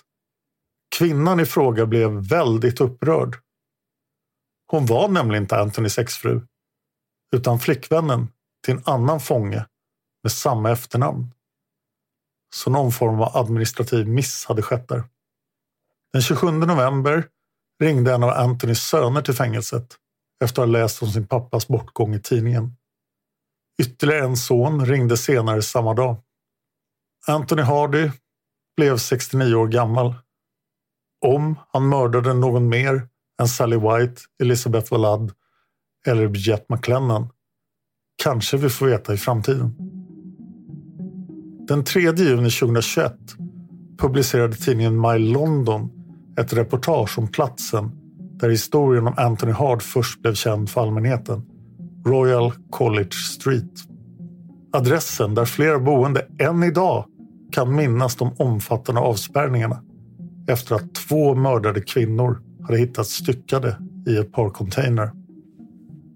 Kvinnan 0.98 1.40
i 1.40 1.46
fråga 1.46 1.86
blev 1.86 2.10
väldigt 2.10 2.80
upprörd. 2.80 3.36
Hon 4.70 4.86
var 4.86 5.08
nämligen 5.08 5.42
inte 5.42 5.60
Antonys 5.60 5.98
exfru 5.98 6.40
utan 7.32 7.58
flickvännen 7.58 8.28
till 8.64 8.74
en 8.74 8.82
annan 8.84 9.20
fånge 9.20 9.66
med 10.22 10.32
samma 10.32 10.70
efternamn. 10.70 11.32
Så 12.54 12.70
någon 12.70 12.92
form 12.92 13.20
av 13.20 13.36
administrativ 13.36 14.08
miss 14.08 14.44
hade 14.44 14.62
skett 14.62 14.88
där. 14.88 15.04
Den 16.16 16.22
27 16.22 16.50
november 16.50 17.24
ringde 17.82 18.14
en 18.14 18.22
av 18.22 18.30
Antonys 18.30 18.80
söner 18.80 19.22
till 19.22 19.34
fängelset 19.34 19.96
efter 20.44 20.62
att 20.62 20.68
ha 20.68 20.72
läst 20.72 21.02
om 21.02 21.08
sin 21.08 21.26
pappas 21.26 21.68
bortgång 21.68 22.14
i 22.14 22.20
tidningen. 22.20 22.76
Ytterligare 23.82 24.24
en 24.24 24.36
son 24.36 24.86
ringde 24.86 25.16
senare 25.16 25.62
samma 25.62 25.94
dag. 25.94 26.16
Anthony 27.26 27.62
Hardy 27.62 28.10
blev 28.76 28.96
69 28.96 29.54
år 29.54 29.68
gammal. 29.68 30.14
Om 31.26 31.58
han 31.72 31.88
mördade 31.88 32.34
någon 32.34 32.68
mer 32.68 33.08
än 33.40 33.48
Sally 33.48 33.76
White, 33.76 34.22
Elizabeth 34.42 34.92
Wallad 34.92 35.32
eller 36.06 36.28
Bridget 36.28 36.68
McLennan 36.68 37.28
kanske 38.22 38.56
vi 38.56 38.70
får 38.70 38.86
veta 38.86 39.14
i 39.14 39.16
framtiden. 39.16 39.76
Den 41.68 41.84
3 41.84 42.00
juni 42.00 42.50
2021 42.50 43.12
publicerade 43.98 44.56
tidningen 44.56 45.00
My 45.00 45.18
London 45.18 45.96
ett 46.38 46.52
reportage 46.52 47.18
om 47.18 47.28
platsen 47.28 47.90
där 48.18 48.48
historien 48.48 49.06
om 49.06 49.14
Anthony 49.16 49.52
Hard 49.52 49.82
först 49.82 50.22
blev 50.22 50.34
känd 50.34 50.70
för 50.70 50.80
allmänheten. 50.80 51.42
Royal 52.06 52.52
College 52.70 53.12
Street. 53.34 53.72
Adressen 54.72 55.34
där 55.34 55.44
flera 55.44 55.78
boende 55.78 56.26
än 56.38 56.62
idag 56.62 57.04
kan 57.52 57.76
minnas 57.76 58.16
de 58.16 58.32
omfattande 58.38 59.00
avspärrningarna 59.00 59.82
efter 60.48 60.74
att 60.74 60.94
två 60.94 61.34
mördade 61.34 61.80
kvinnor 61.80 62.42
hade 62.62 62.78
hittats 62.78 63.10
styckade 63.10 63.76
i 64.06 64.16
ett 64.16 64.32
par 64.32 64.50
container. 64.50 65.10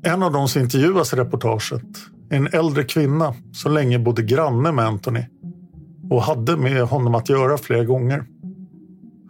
En 0.02 0.22
av 0.22 0.32
dem 0.32 0.48
som 0.48 0.62
intervjuas 0.62 1.12
i 1.12 1.16
reportaget 1.16 1.82
är 2.30 2.36
en 2.36 2.46
äldre 2.46 2.84
kvinna 2.84 3.34
som 3.52 3.72
länge 3.72 3.98
bodde 3.98 4.22
granne 4.22 4.72
med 4.72 4.84
Anthony 4.86 5.24
och 6.10 6.22
hade 6.22 6.56
med 6.56 6.82
honom 6.82 7.14
att 7.14 7.28
göra 7.28 7.58
flera 7.58 7.84
gånger. 7.84 8.24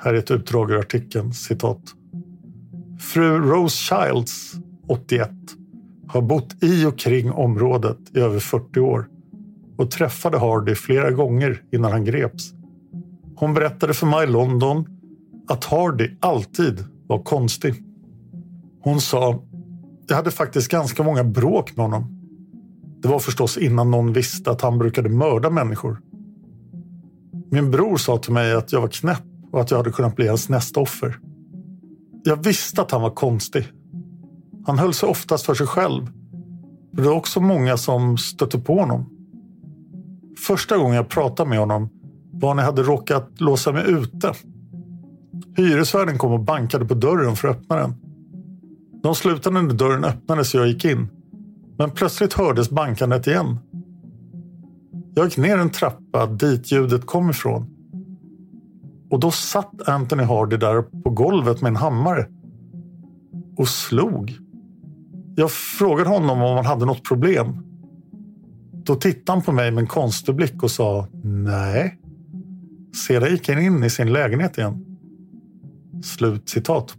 Här 0.03 0.14
är 0.14 0.18
ett 0.18 0.30
utdrag 0.30 0.70
ur 0.70 0.78
artikeln, 0.78 1.32
citat. 1.32 1.80
Fru 2.98 3.38
Rose 3.38 3.76
Childs, 3.76 4.55
81, 4.88 5.30
har 6.09 6.22
bott 6.22 6.62
i 6.62 6.84
och 6.84 6.98
kring 6.98 7.32
området 7.32 7.98
i 8.14 8.18
över 8.18 8.38
40 8.40 8.80
år 8.80 9.09
och 9.76 9.90
träffade 9.90 10.38
Hardy 10.38 10.74
flera 10.74 11.11
gånger 11.11 11.62
innan 11.72 11.92
han 11.92 12.05
greps. 12.05 12.53
Hon 13.36 13.55
berättade 13.55 13.94
för 13.94 14.07
mig 14.07 14.24
i 14.24 14.30
London 14.30 14.84
att 15.48 15.64
Hardy 15.64 16.11
alltid 16.20 16.84
var 17.07 17.22
konstig. 17.22 17.74
Hon 18.82 19.01
sa, 19.01 19.42
jag 20.09 20.16
hade 20.16 20.30
faktiskt 20.30 20.70
ganska 20.70 21.03
många 21.03 21.24
bråk 21.24 21.76
med 21.76 21.84
honom. 21.84 22.20
Det 23.03 23.09
var 23.09 23.18
förstås 23.18 23.59
innan 23.59 23.90
någon 23.90 24.12
visste 24.12 24.51
att 24.51 24.61
han 24.61 24.78
brukade 24.78 25.09
mörda 25.09 25.51
människor. 25.51 26.01
Min 27.51 27.70
bror 27.70 27.96
sa 27.96 28.18
till 28.18 28.32
mig 28.32 28.55
att 28.55 28.72
jag 28.72 28.80
var 28.80 28.88
knäpp 28.88 29.30
och 29.53 29.61
att 29.61 29.70
jag 29.70 29.78
hade 29.78 29.90
kunnat 29.90 30.16
bli 30.16 30.28
hans 30.28 30.48
nästa 30.48 30.80
offer. 30.80 31.18
Jag 32.24 32.44
visste 32.44 32.82
att 32.82 32.90
han 32.90 33.03
var 33.03 33.11
konstig. 33.11 33.68
Han 34.66 34.78
höll 34.78 34.94
sig 34.94 35.09
oftast 35.09 35.46
för 35.46 35.55
sig 35.55 35.66
själv. 35.66 36.05
Men 36.92 37.05
det 37.05 37.11
var 37.11 37.16
också 37.16 37.40
många 37.40 37.76
som 37.76 38.18
stötte 38.18 38.59
på 38.59 38.80
honom. 38.80 39.11
Första 40.46 40.76
gången 40.76 40.96
jag 40.96 41.09
pratade 41.09 41.51
med 41.51 41.59
honom 41.59 41.88
var 42.32 42.55
när 42.55 42.62
jag 42.62 42.70
hade 42.70 42.82
råkat 42.82 43.40
låsa 43.40 43.72
mig 43.72 43.84
ute. 43.90 44.32
Hyresvärden 45.57 46.18
kom 46.18 46.32
och 46.32 46.40
bankade 46.40 46.84
på 46.84 46.94
dörren 46.94 47.36
för 47.36 47.48
att 47.48 47.57
öppna 47.57 47.76
den. 47.76 47.94
De 49.03 49.14
slutade 49.14 49.62
när 49.62 49.74
dörren 49.74 50.05
öppnades 50.05 50.55
och 50.55 50.61
jag 50.61 50.68
gick 50.68 50.84
in. 50.84 51.09
Men 51.78 51.90
plötsligt 51.90 52.32
hördes 52.32 52.70
bankandet 52.70 53.26
igen. 53.26 53.59
Jag 55.14 55.24
gick 55.24 55.36
ner 55.36 55.59
en 55.59 55.70
trappa 55.70 56.26
dit 56.26 56.72
ljudet 56.72 57.07
kom 57.07 57.30
ifrån. 57.30 57.80
Och 59.11 59.21
då 59.21 59.31
satt 59.31 59.89
Anthony 59.89 60.23
Hardy 60.23 60.57
där 60.57 60.83
på 60.83 61.11
golvet 61.11 61.61
med 61.61 61.71
en 61.71 61.77
hammare. 61.77 62.27
Och 63.57 63.69
slog. 63.69 64.39
Jag 65.37 65.51
frågade 65.51 66.11
honom 66.11 66.43
om 66.43 66.57
han 66.57 66.67
hade 66.67 66.87
något 66.87 67.05
problem. 67.05 67.65
Då 68.73 68.95
tittade 68.95 69.37
han 69.37 69.45
på 69.45 69.53
mig 69.53 69.71
med 69.71 69.83
en 69.83 69.89
konstig 69.89 70.35
blick 70.35 70.63
och 70.63 70.71
sa 70.71 71.07
nej. 71.25 71.99
Sedan 73.07 73.31
gick 73.31 73.49
han 73.49 73.59
in 73.59 73.85
i 73.85 73.91
sin 73.91 74.13
lägenhet 74.13 74.59
igen. 74.59 74.99
Slut 76.05 76.49
citat. 76.49 76.95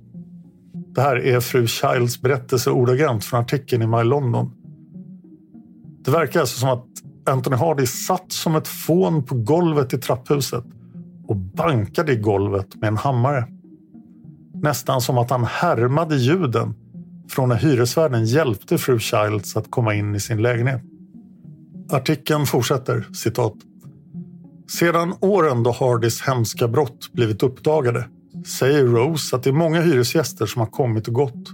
Det 0.73 1.01
här 1.01 1.15
är 1.15 1.39
fru 1.39 1.67
Childs 1.67 2.21
berättelse 2.21 2.71
ordagrant 2.71 3.23
från 3.23 3.39
artikeln 3.39 3.81
i 3.81 3.87
My 3.87 4.03
London. 4.03 4.51
Det 6.05 6.11
verkar 6.11 6.39
alltså 6.39 6.59
som 6.59 6.69
att 6.69 6.85
Anthony 7.25 7.55
Hardy 7.55 7.85
satt 7.85 8.31
som 8.31 8.55
ett 8.55 8.67
fån 8.67 9.23
på 9.23 9.35
golvet 9.35 9.93
i 9.93 9.97
trapphuset 9.97 10.65
och 11.27 11.35
bankade 11.35 12.13
i 12.13 12.15
golvet 12.15 12.75
med 12.75 12.87
en 12.87 12.97
hammare. 12.97 13.47
Nästan 14.53 15.01
som 15.01 15.17
att 15.17 15.29
han 15.29 15.43
härmade 15.43 16.15
ljuden 16.15 16.73
från 17.29 17.49
när 17.49 17.55
hyresvärden 17.55 18.25
hjälpte 18.25 18.77
fru 18.77 18.99
Childs 18.99 19.57
att 19.57 19.71
komma 19.71 19.95
in 19.95 20.15
i 20.15 20.19
sin 20.19 20.41
lägenhet. 20.41 20.81
Artikeln 21.91 22.45
fortsätter, 22.45 23.07
citat. 23.13 23.53
Sedan 24.79 25.13
åren 25.19 25.63
då 25.63 25.71
Hardys 25.71 26.21
hemska 26.21 26.67
brott 26.67 27.13
blivit 27.13 27.43
uppdagade 27.43 28.05
säger 28.45 28.83
Rose 28.83 29.35
att 29.35 29.43
det 29.43 29.49
är 29.49 29.53
många 29.53 29.81
hyresgäster 29.81 30.45
som 30.45 30.59
har 30.59 30.67
kommit 30.67 31.07
och 31.07 31.13
gått. 31.13 31.49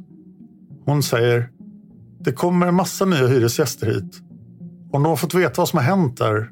Hon 0.85 1.03
säger 1.03 1.49
det 2.19 2.31
kommer 2.31 2.67
en 2.67 2.75
massa 2.75 3.05
nya 3.05 3.27
hyresgäster 3.27 3.87
hit. 3.87 4.21
Om 4.91 5.03
de 5.03 5.09
har 5.09 5.15
fått 5.15 5.33
veta 5.33 5.61
vad 5.61 5.69
som 5.69 5.77
har 5.77 5.83
hänt 5.83 6.17
där 6.17 6.49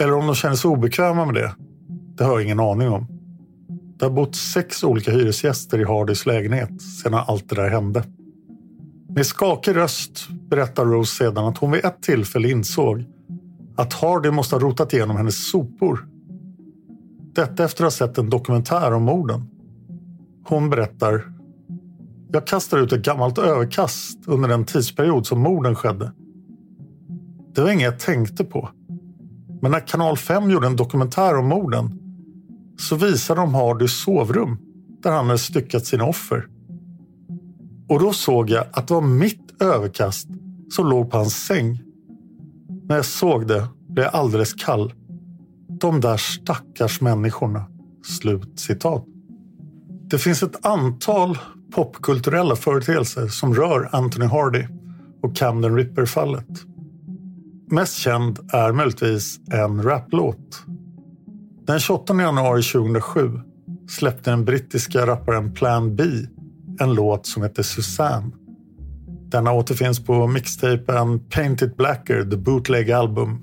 eller 0.00 0.14
om 0.14 0.26
de 0.26 0.34
känner 0.34 0.56
sig 0.56 0.70
obekväma 0.70 1.24
med 1.24 1.34
det, 1.34 1.54
det 2.16 2.24
har 2.24 2.32
jag 2.32 2.42
ingen 2.42 2.60
aning 2.60 2.88
om. 2.88 3.06
Det 3.98 4.04
har 4.04 4.12
bott 4.12 4.36
sex 4.36 4.84
olika 4.84 5.10
hyresgäster 5.10 5.80
i 5.80 5.84
Hardys 5.84 6.26
lägenhet 6.26 6.82
sedan 6.82 7.14
allt 7.14 7.48
det 7.48 7.56
där 7.56 7.68
hände. 7.68 8.04
Med 9.08 9.26
skakig 9.26 9.76
röst 9.76 10.28
berättar 10.30 10.84
Rose 10.84 11.14
sedan 11.14 11.44
att 11.44 11.58
hon 11.58 11.70
vid 11.70 11.84
ett 11.84 12.02
tillfälle 12.02 12.50
insåg 12.50 13.04
att 13.76 13.92
Hardy 13.92 14.30
måste 14.30 14.54
ha 14.54 14.60
rotat 14.60 14.92
igenom 14.92 15.16
hennes 15.16 15.50
sopor. 15.50 16.08
Detta 17.34 17.64
efter 17.64 17.84
att 17.84 17.92
ha 17.92 18.06
sett 18.06 18.18
en 18.18 18.30
dokumentär 18.30 18.92
om 18.92 19.02
morden. 19.02 19.48
Hon 20.44 20.70
berättar. 20.70 21.32
Jag 22.32 22.46
kastade 22.46 22.82
ut 22.82 22.92
ett 22.92 23.02
gammalt 23.02 23.38
överkast 23.38 24.18
under 24.26 24.48
den 24.48 24.64
tidsperiod 24.64 25.26
som 25.26 25.40
morden 25.40 25.74
skedde. 25.74 26.12
Det 27.54 27.60
var 27.60 27.70
inget 27.70 27.84
jag 27.84 27.98
tänkte 27.98 28.44
på. 28.44 28.68
Men 29.62 29.70
när 29.70 29.86
Kanal 29.86 30.16
5 30.16 30.50
gjorde 30.50 30.66
en 30.66 30.76
dokumentär 30.76 31.38
om 31.38 31.48
morden 31.48 32.05
så 32.78 32.96
visade 32.96 33.40
de 33.40 33.54
Hardys 33.54 34.02
sovrum 34.02 34.58
där 35.02 35.10
han 35.10 35.26
hade 35.26 35.38
styckat 35.38 35.86
sina 35.86 36.04
offer. 36.04 36.46
Och 37.88 38.00
då 38.00 38.12
såg 38.12 38.50
jag 38.50 38.66
att 38.72 38.88
det 38.88 38.94
var 38.94 39.00
mitt 39.00 39.62
överkast 39.62 40.28
som 40.70 40.88
låg 40.88 41.10
på 41.10 41.16
hans 41.16 41.34
säng. 41.34 41.80
När 42.88 42.96
jag 42.96 43.04
såg 43.04 43.46
det 43.46 43.68
blev 43.88 44.04
jag 44.04 44.14
alldeles 44.14 44.54
kall. 44.54 44.92
De 45.80 46.00
där 46.00 46.16
stackars 46.16 47.00
människorna. 47.00 47.64
Slut 48.06 48.60
citat. 48.60 49.04
Det 50.10 50.18
finns 50.18 50.42
ett 50.42 50.66
antal 50.66 51.38
popkulturella 51.72 52.56
företeelser 52.56 53.28
som 53.28 53.54
rör 53.54 53.88
Anthony 53.92 54.26
Hardy 54.26 54.66
och 55.22 55.36
Camden 55.36 55.76
Ripper-fallet. 55.76 56.48
Mest 57.70 57.96
känd 57.96 58.38
är 58.52 58.72
möjligtvis 58.72 59.40
en 59.52 59.82
raplåt. 59.82 60.62
Den 61.66 61.80
28 61.80 62.22
januari 62.22 62.62
2007 62.62 63.40
släppte 63.88 64.30
den 64.30 64.44
brittiska 64.44 65.06
rapparen 65.06 65.54
Plan 65.54 65.96
B 65.96 66.04
en 66.80 66.94
låt 66.94 67.26
som 67.26 67.42
heter 67.42 67.62
Suzanne. 67.62 68.30
Denna 69.30 69.52
återfinns 69.52 70.04
på 70.04 70.26
mixtapen 70.26 71.20
Paint 71.30 71.62
It 71.62 71.76
Blacker, 71.76 72.30
The 72.30 72.36
Bootleg 72.36 72.90
Album. 72.90 73.40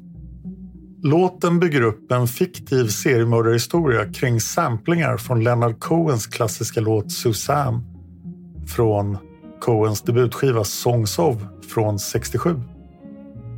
Låten 1.01 1.59
bygger 1.59 1.81
upp 1.81 2.11
en 2.11 2.27
fiktiv 2.27 2.87
seriemördarhistoria 2.87 4.13
kring 4.13 4.41
samplingar 4.41 5.17
från 5.17 5.43
Leonard 5.43 5.79
Cohens 5.79 6.27
klassiska 6.27 6.81
låt 6.81 7.11
Suzanne 7.11 7.81
från 8.67 9.17
Cohens 9.59 10.01
debutskiva 10.01 10.63
Songs 10.63 11.19
of 11.19 11.35
från 11.73 11.99
67. 11.99 12.59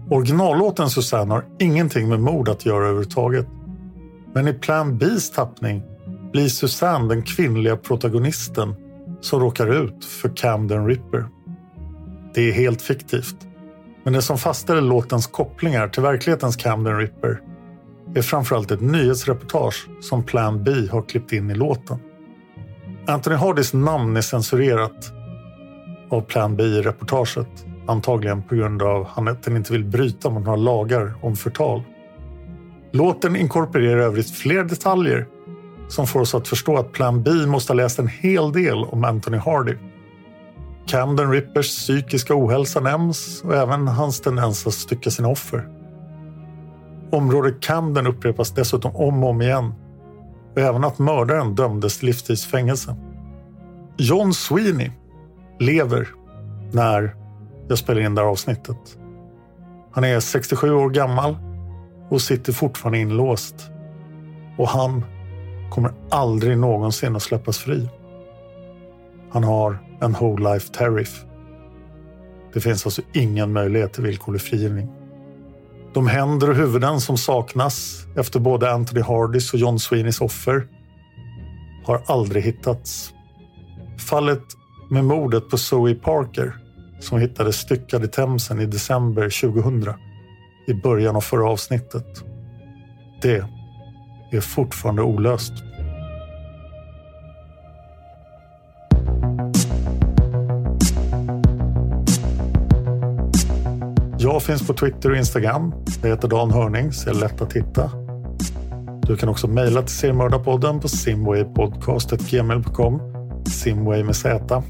Originallåten 0.09 0.89
Suzanne 0.89 1.33
har 1.33 1.45
ingenting 1.59 2.09
med 2.09 2.19
mord 2.19 2.49
att 2.49 2.65
göra 2.65 2.83
överhuvudtaget. 2.83 3.47
Men 4.35 4.47
i 4.47 4.53
Plan 4.53 4.97
Bs 4.97 5.31
tappning 5.31 5.83
blir 6.31 6.47
Susanne 6.47 7.07
den 7.07 7.21
kvinnliga 7.21 7.77
protagonisten 7.77 8.75
som 9.21 9.39
råkar 9.39 9.83
ut 9.83 10.05
för 10.05 10.35
Camden 10.35 10.87
Ripper. 10.87 11.25
Det 12.33 12.49
är 12.49 12.53
helt 12.53 12.81
fiktivt. 12.81 13.35
Men 14.03 14.13
det 14.13 14.21
som 14.21 14.37
fastställer 14.37 14.81
låtens 14.81 15.27
kopplingar 15.27 15.87
till 15.87 16.03
verklighetens 16.03 16.55
Camden 16.55 16.97
Ripper 16.97 17.41
är 18.15 18.21
framförallt 18.21 18.71
ett 18.71 18.81
nyhetsreportage 18.81 19.87
som 20.01 20.23
Plan 20.23 20.63
B 20.63 20.71
har 20.91 21.01
klippt 21.01 21.31
in 21.31 21.51
i 21.51 21.55
låten. 21.55 21.99
Anthony 23.07 23.35
Hardys 23.35 23.73
namn 23.73 24.17
är 24.17 24.21
censurerat 24.21 25.11
av 26.09 26.21
Plan 26.21 26.55
B 26.55 26.63
i 26.63 26.81
reportaget. 26.81 27.65
Antagligen 27.87 28.43
på 28.43 28.55
grund 28.55 28.81
av 28.81 29.01
att 29.01 29.45
han 29.45 29.57
inte 29.57 29.73
vill 29.73 29.85
bryta 29.85 30.29
mot 30.29 30.45
några 30.45 30.55
lagar 30.55 31.13
om 31.21 31.35
förtal. 31.35 31.83
Låten 32.95 33.35
inkorporerar 33.35 33.97
övrigt 33.97 34.29
fler 34.29 34.63
detaljer 34.63 35.27
som 35.87 36.07
får 36.07 36.19
oss 36.19 36.35
att 36.35 36.47
förstå 36.47 36.77
att 36.77 36.91
Plan 36.91 37.23
B 37.23 37.31
måste 37.31 37.73
ha 37.73 37.75
läst 37.75 37.99
en 37.99 38.07
hel 38.07 38.51
del 38.51 38.83
om 38.83 39.03
Anthony 39.03 39.37
Hardy. 39.37 39.75
Camden 40.87 41.31
Rippers 41.31 41.67
psykiska 41.67 42.35
ohälsa 42.35 42.79
nämns 42.79 43.41
och 43.43 43.55
även 43.55 43.87
hans 43.87 44.21
tendens 44.21 44.67
att 44.67 44.73
stycka 44.73 45.09
sina 45.09 45.27
offer. 45.27 45.67
Området 47.11 47.61
Camden 47.61 48.07
upprepas 48.07 48.51
dessutom 48.51 48.95
om 48.95 49.23
och 49.23 49.29
om 49.29 49.41
igen 49.41 49.73
och 50.53 50.61
även 50.61 50.83
att 50.83 50.99
mördaren 50.99 51.55
dömdes 51.55 51.99
till 51.99 52.05
livstidsfängelse. 52.07 52.95
John 53.97 54.33
Sweeney 54.33 54.91
lever 55.59 56.07
när 56.71 57.15
jag 57.67 57.77
spelar 57.77 58.01
in 58.01 58.15
det 58.15 58.21
här 58.21 58.29
avsnittet. 58.29 58.97
Han 59.91 60.03
är 60.03 60.19
67 60.19 60.73
år 60.73 60.89
gammal 60.89 61.37
och 62.09 62.21
sitter 62.21 62.53
fortfarande 62.53 62.99
inlåst. 62.99 63.55
Och 64.57 64.69
han 64.69 65.05
kommer 65.69 65.93
aldrig 66.09 66.57
någonsin 66.57 67.15
att 67.15 67.23
släppas 67.23 67.57
fri. 67.57 67.89
Han 69.31 69.43
har 69.43 69.77
en 70.01 70.13
whole 70.13 70.53
life 70.53 70.73
tariff. 70.73 71.25
Det 72.53 72.61
finns 72.61 72.85
alltså 72.85 73.01
ingen 73.13 73.53
möjlighet 73.53 73.93
till 73.93 74.03
villkorlig 74.03 74.41
frigivning. 74.41 74.91
De 75.93 76.07
händer 76.07 76.49
och 76.49 76.55
huvuden 76.55 77.01
som 77.01 77.17
saknas 77.17 78.05
efter 78.15 78.39
både 78.39 78.71
Anthony 78.71 79.01
Hardys 79.01 79.53
och 79.53 79.59
John 79.59 79.79
Sweeneys 79.79 80.21
offer 80.21 80.67
har 81.85 82.01
aldrig 82.05 82.43
hittats. 82.43 83.13
Fallet 84.09 84.43
med 84.89 85.05
mordet 85.05 85.49
på 85.49 85.57
Zoe 85.57 85.95
Parker 85.95 86.55
som 86.99 87.19
hittades 87.19 87.55
styckad 87.55 88.03
i 88.03 88.07
Themsen 88.07 88.61
i 88.61 88.65
december 88.65 89.51
2000 89.53 89.93
i 90.67 90.73
början 90.73 91.15
av 91.15 91.21
förra 91.21 91.49
avsnittet. 91.49 92.23
Det 93.21 93.45
är 94.31 94.41
fortfarande 94.41 95.01
olöst. 95.01 95.53
Jag 104.17 104.43
finns 104.43 104.67
på 104.67 104.73
Twitter 104.73 105.11
och 105.11 105.17
Instagram. 105.17 105.73
Jag 106.01 106.09
heter 106.09 106.27
Dan 106.27 106.51
Hörning, 106.51 106.91
så 106.91 107.09
är 107.09 107.13
lätt 107.13 107.41
att 107.41 107.53
hitta. 107.53 107.91
Du 109.01 109.17
kan 109.17 109.29
också 109.29 109.47
mejla 109.47 109.81
till 109.81 109.95
Seriemördarpodden 109.95 110.79
på 110.79 110.87
simwaypodcast.gmail.com 110.87 113.01
Simway 113.47 114.03
med 114.03 114.15
Z. 114.15 114.63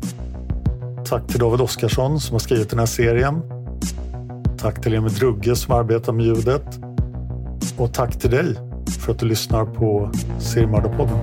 Tack 1.06 1.28
till 1.28 1.39
David 1.39 1.62
Oskarsson 1.62 2.20
som 2.20 2.34
har 2.34 2.39
skrivit 2.39 2.70
den 2.70 2.80
här 2.80 2.86
serien. 2.86 3.55
Tack 4.66 4.82
till 4.82 4.93
Emil 4.93 5.13
Drugge 5.13 5.55
som 5.55 5.74
arbetar 5.76 6.13
med 6.13 6.26
ljudet. 6.26 6.80
Och 7.78 7.93
tack 7.93 8.20
till 8.20 8.30
dig 8.30 8.55
för 8.99 9.11
att 9.11 9.20
du 9.20 9.26
lyssnar 9.26 9.66
på 9.66 10.11
Seriemördarpodden. 10.39 11.18